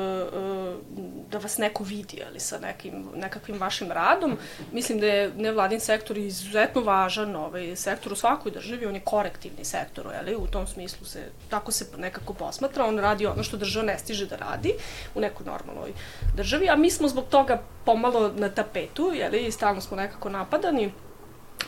da 1.30 1.38
vas 1.38 1.58
neko 1.58 1.84
vidi, 1.84 2.22
ali 2.26 2.40
sa 2.40 2.58
nekim, 2.58 3.04
nekakvim 3.14 3.60
vašim 3.60 3.92
radom. 3.92 4.38
Mislim 4.72 5.00
da 5.00 5.06
je 5.06 5.30
nevladin 5.36 5.80
sektor 5.80 6.18
izuzetno 6.18 6.82
važan, 6.82 7.36
ovaj, 7.36 7.76
sektor 7.76 8.12
u 8.12 8.16
svakoj 8.16 8.52
državi, 8.52 8.86
on 8.86 8.94
je 8.94 9.00
korektivni 9.04 9.64
sektor, 9.64 10.06
ali 10.20 10.36
u 10.36 10.46
tom 10.46 10.66
smislu 10.66 11.06
se, 11.06 11.30
tako 11.48 11.72
se 11.72 11.86
nekako 11.96 12.34
posmatra, 12.34 12.86
on 12.86 12.98
radi 12.98 13.26
ono 13.26 13.42
što 13.42 13.56
država 13.56 13.86
ne 13.86 13.98
stiže 13.98 14.26
da 14.26 14.36
radi 14.36 14.74
u 15.14 15.20
nekoj 15.20 15.46
normalnoj 15.46 15.92
državi, 16.36 16.68
a 16.68 16.76
mi 16.76 16.90
smo 16.90 17.08
zbog 17.08 17.24
toga 17.30 17.62
pomalo 17.84 18.32
na 18.36 18.48
tapetu, 18.48 19.12
jeli, 19.14 19.52
stalno 19.52 19.80
smo 19.80 19.96
nekako 19.96 20.28
napadani, 20.28 20.92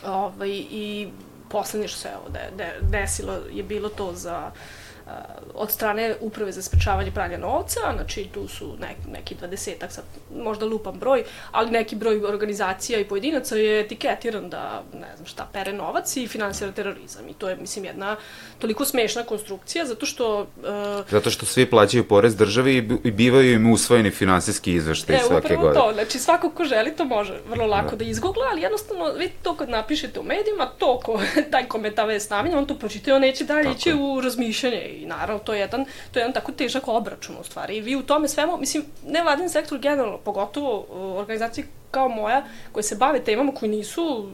ovaj, 0.05 0.49
i 0.49 1.07
poslednje 1.49 1.87
što 1.87 1.99
se 1.99 2.09
evo, 2.09 2.29
de, 2.29 2.49
de, 2.57 2.73
desilo 2.81 3.33
je 3.51 3.63
bilo 3.63 3.89
to 3.89 4.13
za 4.13 4.51
uh, 4.53 4.61
od 5.53 5.71
strane 5.71 6.15
Uprave 6.21 6.51
za 6.51 6.61
sprečavanje 6.61 7.11
pranja 7.11 7.37
novca, 7.37 7.79
znači 7.95 8.27
tu 8.33 8.47
su 8.47 8.77
nek, 8.79 8.97
neki 9.11 9.35
dvadesetak, 9.35 9.91
sad 9.91 10.03
možda 10.35 10.65
lupam 10.65 10.99
broj, 10.99 11.23
ali 11.51 11.71
neki 11.71 11.95
broj 11.95 12.25
organizacija 12.25 12.99
i 12.99 13.05
pojedinaca 13.05 13.55
je 13.55 13.79
etiketiran 13.79 14.49
da, 14.49 14.83
ne 14.93 15.15
znam 15.15 15.25
šta, 15.25 15.49
pere 15.53 15.73
novac 15.73 16.17
i 16.17 16.27
finansira 16.27 16.71
terorizam. 16.71 17.29
I 17.29 17.33
to 17.33 17.49
je, 17.49 17.55
mislim, 17.55 17.85
jedna 17.85 18.15
toliko 18.59 18.85
smešna 18.85 19.23
konstrukcija, 19.23 19.85
zato 19.85 20.05
što... 20.05 20.39
Uh, 20.39 21.09
zato 21.09 21.29
što 21.29 21.45
svi 21.45 21.65
plaćaju 21.65 22.07
porez 22.07 22.35
državi 22.35 22.99
i 23.03 23.11
bivaju 23.11 23.53
im 23.53 23.71
usvojeni 23.71 24.11
finansijski 24.11 24.73
izveštaj 24.73 25.15
e, 25.15 25.19
svake 25.19 25.55
godine. 25.55 25.73
to, 25.73 25.91
znači 25.93 26.19
svako 26.19 26.49
ko 26.49 26.65
želi 26.65 26.95
to 26.95 27.05
može 27.05 27.33
vrlo 27.49 27.67
lako 27.67 27.89
da, 27.89 27.95
da 27.95 28.05
izgoogla, 28.05 28.43
ali 28.51 28.61
jednostavno, 28.61 29.11
vidite 29.11 29.37
to 29.43 29.55
kad 29.55 29.69
napišete 29.69 30.19
u 30.19 30.23
medijima, 30.23 30.65
to 30.77 30.99
ko, 30.99 31.21
taj 31.51 31.67
komentar 31.67 32.09
je 32.09 32.19
stavljen, 32.19 32.57
on 32.57 32.65
to 32.65 32.75
pročita 32.75 33.11
i 33.11 33.13
on 33.13 33.21
neće 33.21 33.43
dalje 33.43 33.63
Tako 33.63 33.75
ići 33.77 33.93
u 33.93 34.21
razmišljanje 34.21 34.92
i 35.01 35.05
naravno 35.05 35.39
to 35.39 35.53
je 35.53 35.59
jedan, 35.59 35.85
to 36.11 36.19
je 36.19 36.21
jedan 36.21 36.33
tako 36.33 36.51
težak 36.51 36.87
obračun 36.87 37.35
u 37.41 37.43
stvari. 37.43 37.77
I 37.77 37.81
vi 37.81 37.95
u 37.95 38.03
tome 38.03 38.27
svemu, 38.27 38.57
mislim, 38.57 38.83
nevladin 39.05 39.49
sektor 39.49 39.79
generalno, 39.79 40.17
pogotovo 40.17 40.79
uh, 40.79 41.19
organizacije 41.19 41.67
kao 41.91 42.09
moja, 42.09 42.43
koje 42.71 42.83
se 42.83 42.95
bave 42.95 43.23
temama 43.23 43.51
koji 43.51 43.71
nisu 43.71 44.31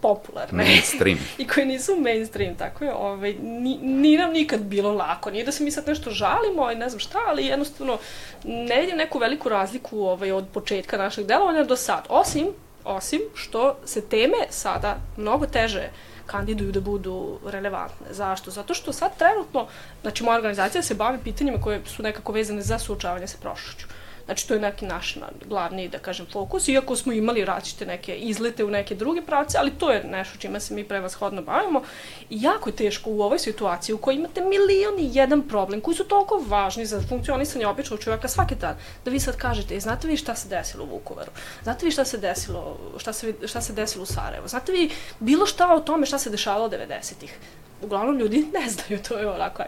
popularne. 0.00 0.64
Mainstream. 0.64 1.18
I 1.38 1.46
koji 1.46 1.66
nisu 1.66 1.96
mainstream, 1.96 2.56
tako 2.56 2.84
je. 2.84 2.94
Ovaj, 2.94 3.34
ni, 3.42 3.78
nije 3.82 4.18
nam 4.18 4.32
nikad 4.32 4.60
bilo 4.60 4.92
lako. 4.92 5.30
Nije 5.30 5.44
da 5.44 5.52
se 5.52 5.64
mi 5.64 5.70
sad 5.70 5.86
nešto 5.86 6.10
žalimo 6.10 6.70
i 6.70 6.76
ne 6.76 6.88
znam 6.88 7.00
šta, 7.00 7.18
ali 7.28 7.46
jednostavno 7.46 7.98
ne 8.44 8.80
vidim 8.80 8.96
neku 8.96 9.18
veliku 9.18 9.48
razliku 9.48 10.00
ovaj, 10.00 10.32
od 10.32 10.46
početka 10.54 10.98
našeg 10.98 11.26
delovanja 11.26 11.64
do 11.64 11.76
sad. 11.76 12.04
Osim, 12.08 12.46
osim 12.84 13.20
što 13.34 13.76
se 13.84 14.00
teme 14.08 14.36
sada 14.50 14.96
mnogo 15.16 15.46
teže 15.46 15.88
uh, 15.90 16.17
kandiduju 16.28 16.72
da 16.72 16.80
budu 16.80 17.38
relevantne. 17.46 18.12
Zašto? 18.14 18.50
Zato 18.50 18.74
što 18.74 18.92
sad 18.92 19.16
trenutno, 19.18 19.66
znači 20.02 20.24
moja 20.24 20.36
organizacija 20.36 20.82
se 20.82 20.94
bavi 20.94 21.18
pitanjima 21.24 21.60
koje 21.60 21.80
su 21.86 22.02
nekako 22.02 22.32
vezane 22.32 22.62
za 22.62 22.78
suočavanje 22.78 23.26
sa 23.26 23.38
prošlošću. 23.42 23.86
Znači, 24.28 24.48
to 24.48 24.54
je 24.54 24.60
neki 24.60 24.86
naš 24.86 25.16
glavni, 25.48 25.88
da 25.88 25.98
kažem, 25.98 26.26
fokus, 26.32 26.68
iako 26.68 26.96
smo 26.96 27.12
imali 27.12 27.44
različite 27.44 27.86
neke 27.86 28.16
izlete 28.16 28.64
u 28.64 28.70
neke 28.70 28.94
druge 28.94 29.22
pravce, 29.22 29.58
ali 29.58 29.70
to 29.70 29.90
je 29.90 30.04
nešto 30.04 30.38
čime 30.38 30.60
se 30.60 30.74
mi 30.74 30.84
prevashodno 30.84 31.42
bavimo. 31.42 31.82
I 32.30 32.42
jako 32.42 32.68
je 32.68 32.76
teško 32.76 33.10
u 33.10 33.22
ovoj 33.22 33.38
situaciji 33.38 33.94
u 33.94 33.98
kojoj 33.98 34.16
imate 34.16 34.40
milion 34.40 34.98
i 34.98 35.16
jedan 35.16 35.48
problem, 35.48 35.80
koji 35.80 35.96
su 35.96 36.04
toliko 36.04 36.44
važni 36.46 36.86
za 36.86 37.00
funkcionisanje 37.08 37.66
običnog 37.66 38.00
čovjeka 38.00 38.28
svaki 38.28 38.54
dan, 38.54 38.76
da 39.04 39.10
vi 39.10 39.20
sad 39.20 39.36
kažete, 39.36 39.76
e, 39.76 39.80
znate 39.80 40.08
vi 40.08 40.16
šta 40.16 40.34
se 40.34 40.48
desilo 40.48 40.84
u 40.84 40.88
Vukovaru? 40.88 41.30
Znate 41.62 41.86
vi 41.86 41.92
šta 41.92 42.04
se 42.04 42.18
desilo, 42.18 42.76
šta 42.98 43.12
se, 43.12 43.34
šta 43.46 43.60
se 43.60 43.72
desilo 43.72 44.02
u 44.02 44.06
Sarajevu? 44.06 44.48
Znate 44.48 44.72
vi 44.72 44.90
bilo 45.20 45.46
šta 45.46 45.74
o 45.74 45.80
tome 45.80 46.06
šta 46.06 46.18
se 46.18 46.30
dešavalo 46.30 46.68
90-ih? 46.68 47.38
uglavnom 47.82 48.18
ljudi 48.18 48.46
ne 48.54 48.70
znaju, 48.70 49.02
to 49.08 49.18
je 49.18 49.28
onako, 49.30 49.62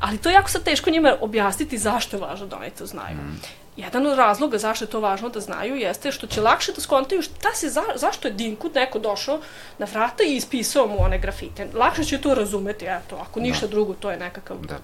ali 0.00 0.18
to 0.18 0.28
je 0.28 0.34
jako 0.34 0.50
sad 0.50 0.62
teško 0.62 0.90
njima 0.90 1.16
objasniti 1.20 1.78
zašto 1.78 2.16
je 2.16 2.20
važno 2.20 2.46
da 2.46 2.56
oni 2.56 2.70
to 2.70 2.86
znaju. 2.86 3.16
Mm. 3.16 3.63
Jedan 3.76 4.06
od 4.06 4.18
razloga 4.18 4.58
zašto 4.58 4.84
je 4.84 4.88
to 4.88 5.00
važno 5.00 5.28
da 5.28 5.40
znaju 5.40 5.76
jeste 5.76 6.12
što 6.12 6.26
će 6.26 6.40
lakše 6.40 6.72
da 6.72 6.80
skontaju 6.80 7.22
šta 7.22 7.52
se, 7.54 7.68
za, 7.68 7.82
zašto 7.94 8.28
je 8.28 8.34
Dinku 8.34 8.70
neko 8.74 8.98
došao 8.98 9.40
na 9.78 9.86
vrata 9.92 10.22
i 10.24 10.36
ispisao 10.36 10.86
mu 10.86 11.02
one 11.02 11.18
grafite. 11.18 11.66
Lakše 11.74 12.04
će 12.04 12.20
to 12.20 12.34
razumeti, 12.34 12.84
eto, 12.84 13.16
ako 13.16 13.40
ništa 13.40 13.66
da. 13.66 13.70
drugo, 13.70 13.94
to 13.94 14.10
je 14.10 14.16
nekakav... 14.16 14.56
Da. 14.66 14.78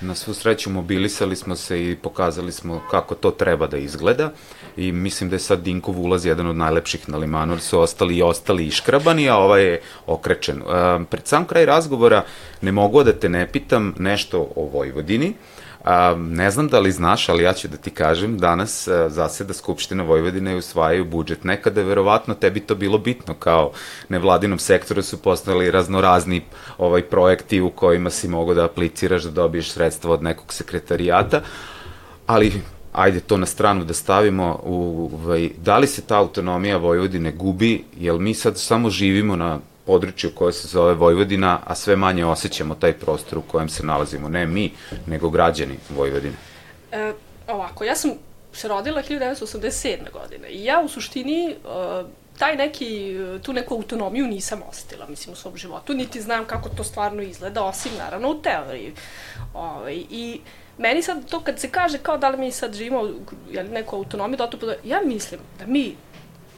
Na 0.00 0.14
svu 0.14 0.34
sreću 0.34 0.70
mobilisali 0.70 1.36
smo 1.36 1.56
se 1.56 1.90
i 1.90 1.96
pokazali 1.96 2.52
smo 2.52 2.82
kako 2.90 3.14
to 3.14 3.30
treba 3.30 3.66
da 3.66 3.76
izgleda 3.76 4.30
i 4.76 4.92
mislim 4.92 5.30
da 5.30 5.36
je 5.36 5.40
sad 5.40 5.62
Dinkov 5.62 6.00
ulaz 6.00 6.26
jedan 6.26 6.46
od 6.46 6.56
najlepših 6.56 7.08
na 7.08 7.18
limanu, 7.18 7.52
jer 7.52 7.60
su 7.60 7.80
ostali 7.80 8.16
i 8.16 8.22
ostali 8.22 8.66
iškrabani, 8.66 9.28
a 9.28 9.36
ovaj 9.36 9.64
je 9.64 9.80
okrečen. 10.06 10.62
Uh, 10.62 10.68
pred 11.10 11.26
sam 11.26 11.44
kraj 11.44 11.66
razgovora 11.66 12.24
ne 12.60 12.72
mogu 12.72 13.04
da 13.04 13.12
te 13.12 13.28
ne 13.28 13.52
pitam 13.52 13.94
nešto 13.98 14.48
o 14.56 14.64
Vojvodini, 14.64 15.34
uh, 15.80 15.84
A, 15.84 16.14
ne 16.18 16.50
znam 16.50 16.68
da 16.68 16.78
li 16.78 16.92
znaš, 16.92 17.28
ali 17.28 17.42
ja 17.42 17.52
ću 17.52 17.68
da 17.68 17.76
ti 17.76 17.90
kažem, 17.90 18.38
danas 18.38 18.88
a, 18.88 19.08
zaseda 19.08 19.52
Skupština 19.52 20.02
Vojvodine 20.02 20.52
i 20.52 20.56
usvajaju 20.56 21.04
budžet. 21.04 21.44
Nekada 21.44 21.82
verovatno 21.82 22.34
tebi 22.34 22.60
to 22.60 22.74
bilo 22.74 22.98
bitno, 22.98 23.34
kao 23.34 23.72
nevladinom 24.08 24.58
sektoru 24.58 25.02
su 25.02 25.22
postali 25.22 25.70
raznorazni 25.70 26.42
ovaj 26.78 27.02
projekti 27.02 27.60
u 27.60 27.70
kojima 27.70 28.10
si 28.10 28.28
mogo 28.28 28.54
da 28.54 28.64
apliciraš, 28.64 29.22
da 29.22 29.30
dobiješ 29.30 29.70
sredstva 29.70 30.12
od 30.12 30.22
nekog 30.22 30.52
sekretarijata, 30.52 31.40
ali 32.26 32.52
ajde 32.92 33.20
to 33.20 33.36
na 33.36 33.46
stranu 33.46 33.84
da 33.84 33.94
stavimo, 33.94 34.60
u, 34.64 35.10
ovaj, 35.14 35.50
da 35.58 35.78
li 35.78 35.86
se 35.86 36.02
ta 36.02 36.18
autonomija 36.18 36.76
Vojvodine 36.76 37.32
gubi, 37.32 37.84
jel 37.96 38.18
mi 38.18 38.34
sad 38.34 38.58
samo 38.58 38.90
živimo 38.90 39.36
na 39.36 39.58
području 39.86 40.30
koje 40.34 40.52
se 40.52 40.68
zove 40.68 40.94
Vojvodina, 40.94 41.60
a 41.64 41.74
sve 41.74 41.96
manje 41.96 42.24
osjećamo 42.26 42.74
taj 42.74 42.92
prostor 42.92 43.38
u 43.38 43.42
kojem 43.42 43.68
se 43.68 43.86
nalazimo. 43.86 44.28
Ne 44.28 44.46
mi, 44.46 44.72
nego 45.06 45.30
građani 45.30 45.78
Vojvodine. 45.90 46.36
E, 46.92 47.12
ovako, 47.48 47.84
ja 47.84 47.96
sam 47.96 48.10
se 48.52 48.68
rodila 48.68 49.02
1987. 49.02 50.12
godine 50.12 50.48
i 50.48 50.64
ja 50.64 50.80
u 50.84 50.88
suštini 50.88 51.56
uh, 51.64 52.06
taj 52.38 52.56
neki, 52.56 53.16
tu 53.42 53.52
neku 53.52 53.74
autonomiju 53.74 54.26
nisam 54.26 54.62
osetila, 54.68 55.06
mislim, 55.08 55.32
u 55.32 55.36
svom 55.36 55.56
životu, 55.56 55.94
niti 55.94 56.20
znam 56.20 56.44
kako 56.44 56.68
to 56.68 56.84
stvarno 56.84 57.22
izgleda, 57.22 57.64
osim, 57.64 57.92
naravno, 57.98 58.30
u 58.30 58.42
teoriji. 58.42 58.92
Ove, 59.54 59.70
ovaj, 59.70 60.04
I 60.10 60.40
meni 60.78 61.02
sad 61.02 61.30
to 61.30 61.40
kad 61.40 61.60
se 61.60 61.70
kaže 61.70 61.98
kao 61.98 62.18
da 62.18 62.28
li 62.28 62.38
mi 62.38 62.52
sad 62.52 62.74
živimo 62.74 63.08
jel, 63.50 63.66
neku 63.70 63.96
autonomiju, 63.96 64.36
da 64.36 64.46
to, 64.46 64.72
ja 64.84 65.00
mislim 65.04 65.40
da 65.58 65.66
mi 65.66 65.96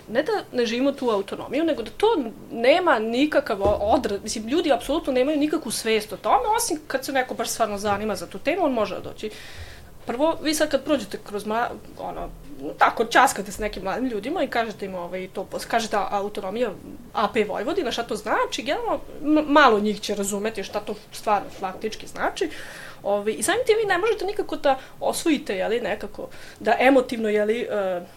ne 0.09 0.23
da 0.23 0.33
ne 0.53 0.67
živimo 0.67 0.93
tu 0.93 1.11
autonomiju, 1.11 1.65
nego 1.65 1.83
da 1.83 1.91
to 1.91 2.07
nema 2.53 2.99
nikakav 2.99 3.59
odraz, 3.81 4.23
mislim, 4.23 4.49
ljudi 4.49 4.73
apsolutno 4.73 5.13
nemaju 5.13 5.39
nikakvu 5.39 5.71
svest 5.71 6.13
o 6.13 6.17
tome, 6.17 6.49
osim 6.57 6.79
kad 6.87 7.05
se 7.05 7.13
neko 7.13 7.35
baš 7.35 7.49
stvarno 7.49 7.79
zanima 7.79 8.17
za 8.17 8.27
tu 8.27 8.39
temu, 8.39 8.65
on 8.65 8.73
može 8.73 9.01
doći. 9.01 9.31
Prvo, 10.07 10.39
vi 10.43 10.55
sad 10.55 10.71
kad 10.71 10.85
prođete 10.85 11.19
kroz, 11.27 11.47
ma, 11.47 11.69
ono, 11.99 12.29
tako 12.79 13.05
časkate 13.05 13.53
s 13.53 13.59
nekim 13.59 13.83
mladim 13.83 14.09
ljudima 14.09 14.43
i 14.43 14.49
kažete 14.49 14.87
im 14.87 14.95
ovaj, 14.95 15.29
to, 15.29 15.49
kažete 15.69 15.97
autonomija 16.11 16.71
AP 17.13 17.37
Vojvodina, 17.49 17.93
šta 17.93 18.03
to 18.03 18.17
znači, 18.17 18.63
generalno 18.63 19.01
malo 19.47 19.81
njih 19.81 20.01
će 20.01 20.15
razumeti 20.15 20.65
šta 20.65 20.81
to 20.81 20.95
stvarno 21.13 21.49
faktički 21.61 22.07
znači. 22.07 22.51
Ovaj, 23.03 23.35
I 23.39 23.43
samim 23.43 23.63
tim 23.67 23.77
vi 23.83 23.89
ne 23.89 23.99
možete 23.99 24.25
nikako 24.25 24.57
da 24.57 24.79
osvojite, 25.01 25.57
jeli, 25.57 25.81
nekako, 25.81 26.29
da 26.61 26.77
emotivno, 26.81 27.29
jeli, 27.29 27.67
uh, 27.67 28.09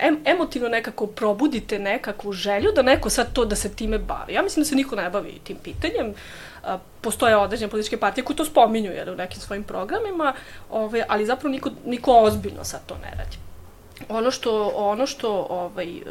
em, 0.00 0.18
emotivno 0.24 0.68
nekako 0.68 1.06
probudite 1.06 1.78
nekakvu 1.78 2.32
želju 2.32 2.72
da 2.72 2.82
neko 2.82 3.10
sad 3.10 3.32
to 3.32 3.44
da 3.44 3.56
se 3.56 3.74
time 3.74 3.98
bavi. 3.98 4.32
Ja 4.32 4.42
mislim 4.42 4.62
da 4.62 4.68
se 4.68 4.74
niko 4.74 4.96
ne 4.96 5.10
bavi 5.10 5.40
tim 5.44 5.56
pitanjem. 5.56 6.14
Postoje 7.00 7.36
određene 7.36 7.70
političke 7.70 7.96
partije 7.96 8.24
koje 8.24 8.36
to 8.36 8.44
spominju 8.44 8.92
jer, 8.92 9.10
u 9.10 9.16
nekim 9.16 9.40
svojim 9.40 9.64
programima, 9.64 10.34
ove, 10.70 11.04
ali 11.08 11.26
zapravo 11.26 11.52
niko, 11.52 11.70
niko 11.86 12.12
ozbiljno 12.12 12.64
sad 12.64 12.80
to 12.86 12.94
ne 12.94 13.10
radi. 13.18 13.36
Ono 14.08 14.30
što, 14.30 14.72
ono 14.76 15.06
što 15.06 15.46
ovaj, 15.50 15.96
uh, 15.96 16.02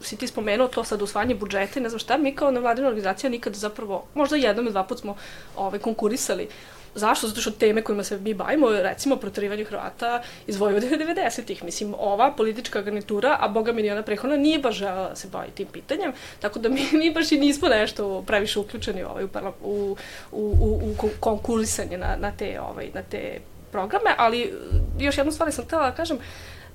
si 0.00 0.16
ti 0.16 0.26
spomenuo 0.26 0.68
to 0.68 0.84
sad 0.84 1.02
usvajanje 1.02 1.34
budžeta 1.34 1.80
i 1.80 1.82
ne 1.82 1.88
znam 1.88 1.98
šta, 1.98 2.16
mi 2.16 2.34
kao 2.34 2.50
nevladina 2.50 2.88
organizacija 2.88 3.30
nikad 3.30 3.54
zapravo, 3.54 4.04
možda 4.14 4.36
jednom 4.36 4.66
ili 4.66 4.72
dva 4.72 4.84
put 4.84 5.00
smo 5.00 5.16
ovaj, 5.56 5.78
konkurisali 5.78 6.48
Zašto? 6.94 7.28
Zato 7.28 7.40
što 7.40 7.50
teme 7.50 7.82
kojima 7.82 8.04
se 8.04 8.18
mi 8.18 8.34
bavimo, 8.34 8.70
recimo 8.70 9.16
proterivanje 9.16 9.64
Hrvata 9.64 10.22
iz 10.46 10.56
Vojvodine 10.56 10.98
90-ih. 10.98 11.64
Mislim, 11.64 11.94
ova 11.98 12.32
politička 12.36 12.82
garnitura, 12.82 13.36
a 13.40 13.48
boga 13.48 13.72
mi 13.72 13.82
ni 13.82 13.90
ona 13.90 14.02
prehodna, 14.02 14.36
nije 14.36 14.58
baš 14.58 14.74
žela 14.74 15.08
da 15.08 15.16
se 15.16 15.28
bavi 15.28 15.50
tim 15.54 15.66
pitanjem, 15.66 16.12
tako 16.40 16.58
da 16.58 16.68
mi, 16.68 16.88
mi 17.00 17.10
baš 17.10 17.32
i 17.32 17.38
nismo 17.38 17.68
nešto 17.68 18.22
previše 18.26 18.60
uključeni 18.60 19.02
ovaj, 19.02 19.24
u, 19.24 19.28
u, 19.62 19.96
u, 20.32 20.80
u, 21.02 21.08
konkurisanje 21.20 21.98
na, 21.98 22.16
na, 22.20 22.32
te, 22.38 22.60
ovaj, 22.60 22.90
na 22.94 23.02
te 23.02 23.40
programe, 23.70 24.10
ali 24.16 24.52
još 24.98 25.18
jednu 25.18 25.32
stvar 25.32 25.52
sam 25.52 25.64
htela 25.64 25.90
da 25.90 25.96
kažem, 25.96 26.18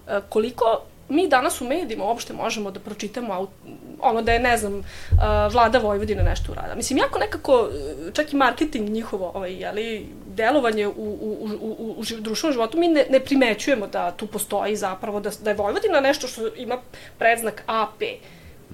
e, 0.07 0.21
koliko 0.29 0.81
mi 1.09 1.27
danas 1.27 1.61
u 1.61 1.67
medijima 1.67 2.05
uopšte 2.05 2.33
možemo 2.33 2.71
da 2.71 2.79
pročitamo 2.79 3.47
ono 3.99 4.21
da 4.21 4.33
je, 4.33 4.39
ne 4.39 4.57
znam, 4.57 4.73
uh, 4.79 4.83
vlada 5.51 5.79
Vojvodine 5.79 6.23
nešto 6.23 6.51
urada. 6.51 6.75
Mislim, 6.75 6.99
jako 6.99 7.19
nekako, 7.19 7.61
uh, 7.61 8.13
čak 8.13 8.33
i 8.33 8.35
marketing 8.35 8.89
njihovo, 8.89 9.31
ovaj, 9.35 9.53
jeli, 9.53 10.07
delovanje 10.25 10.87
u, 10.87 10.91
u, 10.91 11.49
u, 11.61 11.75
u, 11.79 11.95
u 11.99 12.03
društvenom 12.19 12.53
životu, 12.53 12.77
mi 12.77 12.87
ne, 12.87 13.05
ne 13.09 13.19
primećujemo 13.19 13.87
da 13.87 14.11
tu 14.11 14.27
postoji 14.27 14.75
zapravo, 14.75 15.19
da, 15.19 15.29
da 15.43 15.49
je 15.49 15.55
Vojvodina 15.55 15.99
nešto 15.99 16.27
što 16.27 16.47
ima 16.55 16.77
predznak 17.17 17.63
AP. 17.65 18.01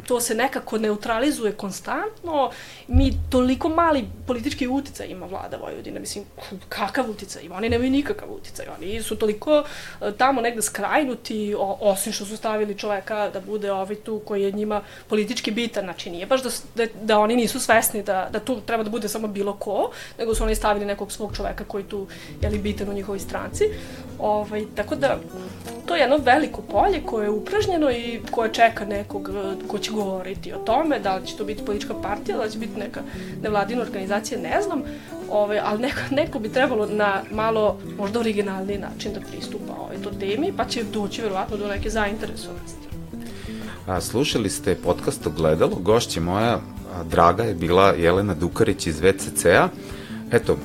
To 0.07 0.19
se 0.21 0.35
nekako 0.35 0.77
neutralizuje 0.77 1.51
konstantno. 1.51 2.51
Mi 2.87 3.13
toliko 3.29 3.69
mali 3.69 4.05
politički 4.27 4.67
uticaj 4.67 5.07
ima 5.07 5.25
vlada 5.25 5.57
Vojvodine. 5.57 5.99
Mislim, 5.99 6.25
kakav 6.69 7.09
uticaj 7.09 7.43
ima? 7.43 7.55
Oni 7.55 7.69
nemaju 7.69 7.91
nikakav 7.91 8.31
uticaj. 8.31 8.65
Oni 8.77 9.03
su 9.03 9.15
toliko 9.15 9.63
e, 10.01 10.11
tamo 10.17 10.41
negde 10.41 10.61
skrajnuti, 10.61 11.55
o, 11.57 11.77
osim 11.81 12.13
što 12.13 12.25
su 12.25 12.37
stavili 12.37 12.77
čoveka 12.77 13.29
da 13.29 13.39
bude 13.39 13.71
ovaj 13.71 13.95
tu 13.95 14.19
koji 14.25 14.43
je 14.43 14.51
njima 14.51 14.81
politički 15.07 15.51
bitan. 15.51 15.83
Znači, 15.83 16.09
nije 16.09 16.25
baš 16.25 16.43
da, 16.43 16.49
da, 16.75 16.91
da 17.01 17.19
oni 17.19 17.35
nisu 17.35 17.59
svesni 17.59 18.03
da, 18.03 18.29
da 18.31 18.39
tu 18.39 18.61
treba 18.61 18.83
da 18.83 18.89
bude 18.89 19.09
samo 19.09 19.27
bilo 19.27 19.53
ko, 19.53 19.91
nego 20.19 20.35
su 20.35 20.43
oni 20.43 20.55
stavili 20.55 20.85
nekog 20.85 21.11
svog 21.11 21.35
čoveka 21.35 21.63
koji 21.63 21.83
tu 21.83 22.07
je 22.41 22.49
li 22.49 22.57
bitan 22.57 22.89
u 22.89 22.93
njihovoj 22.93 23.19
stranci. 23.19 23.63
Ovaj, 24.23 24.65
tako 24.75 24.95
da, 24.95 25.19
to 25.85 25.95
je 25.95 26.01
jedno 26.01 26.17
veliko 26.17 26.61
polje 26.61 27.01
koje 27.05 27.25
je 27.25 27.29
upražnjeno 27.29 27.91
i 27.91 28.19
koje 28.31 28.53
čeka 28.53 28.85
nekog 28.85 29.29
ko 29.67 29.79
će 29.79 29.91
govoriti 29.91 30.53
o 30.53 30.57
tome, 30.57 30.99
da 30.99 31.15
li 31.15 31.27
će 31.27 31.37
to 31.37 31.43
biti 31.43 31.65
politička 31.65 31.93
partija, 31.93 32.37
da 32.37 32.43
li 32.43 32.51
će 32.51 32.57
biti 32.57 32.79
neka 32.79 33.01
nevladina 33.41 33.81
organizacija, 33.81 34.41
ne 34.41 34.61
znam, 34.61 34.81
ovaj, 35.29 35.59
ali 35.59 35.81
neko, 35.81 35.99
neko 36.11 36.39
bi 36.39 36.49
trebalo 36.49 36.85
na 36.85 37.21
malo 37.31 37.77
možda 37.97 38.19
originalni 38.19 38.77
način 38.77 39.13
da 39.13 39.19
pristupa 39.31 39.73
ovaj, 39.79 39.97
to 40.03 40.11
temi, 40.11 40.53
pa 40.57 40.65
će 40.65 40.83
doći 40.83 41.21
verovatno 41.21 41.57
do 41.57 41.67
neke 41.67 41.89
zainteresovanosti. 41.89 42.87
A, 43.87 44.01
slušali 44.01 44.49
ste 44.49 44.75
podcast 44.75 45.27
Ogledalo, 45.27 45.75
gošće 45.75 46.19
moja 46.19 46.59
draga 47.09 47.43
je 47.43 47.53
bila 47.53 47.93
Jelena 47.97 48.33
Dukarić 48.33 48.87
iz 48.87 48.99
VCC-a. 48.99 49.69
Eto, 50.31 50.57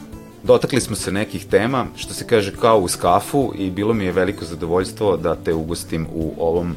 dotakli 0.48 0.80
smo 0.80 0.96
se 0.96 1.12
nekih 1.12 1.46
tema, 1.46 1.86
što 1.96 2.14
se 2.14 2.26
kaže 2.26 2.52
kao 2.60 2.78
u 2.78 2.88
skafu 2.88 3.52
i 3.54 3.70
bilo 3.70 3.94
mi 3.94 4.04
je 4.04 4.12
veliko 4.12 4.44
zadovoljstvo 4.44 5.16
da 5.16 5.34
te 5.34 5.54
ugostim 5.54 6.06
u 6.14 6.32
ovom 6.38 6.76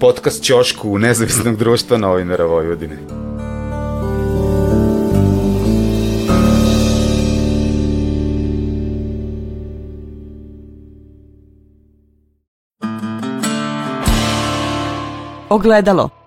podcast 0.00 0.42
ćošku 0.42 0.98
nezavisnog 0.98 1.56
društva 1.56 1.98
novinara 1.98 2.44
Vojvodine. 2.44 2.96
Ogledalo 15.48 16.21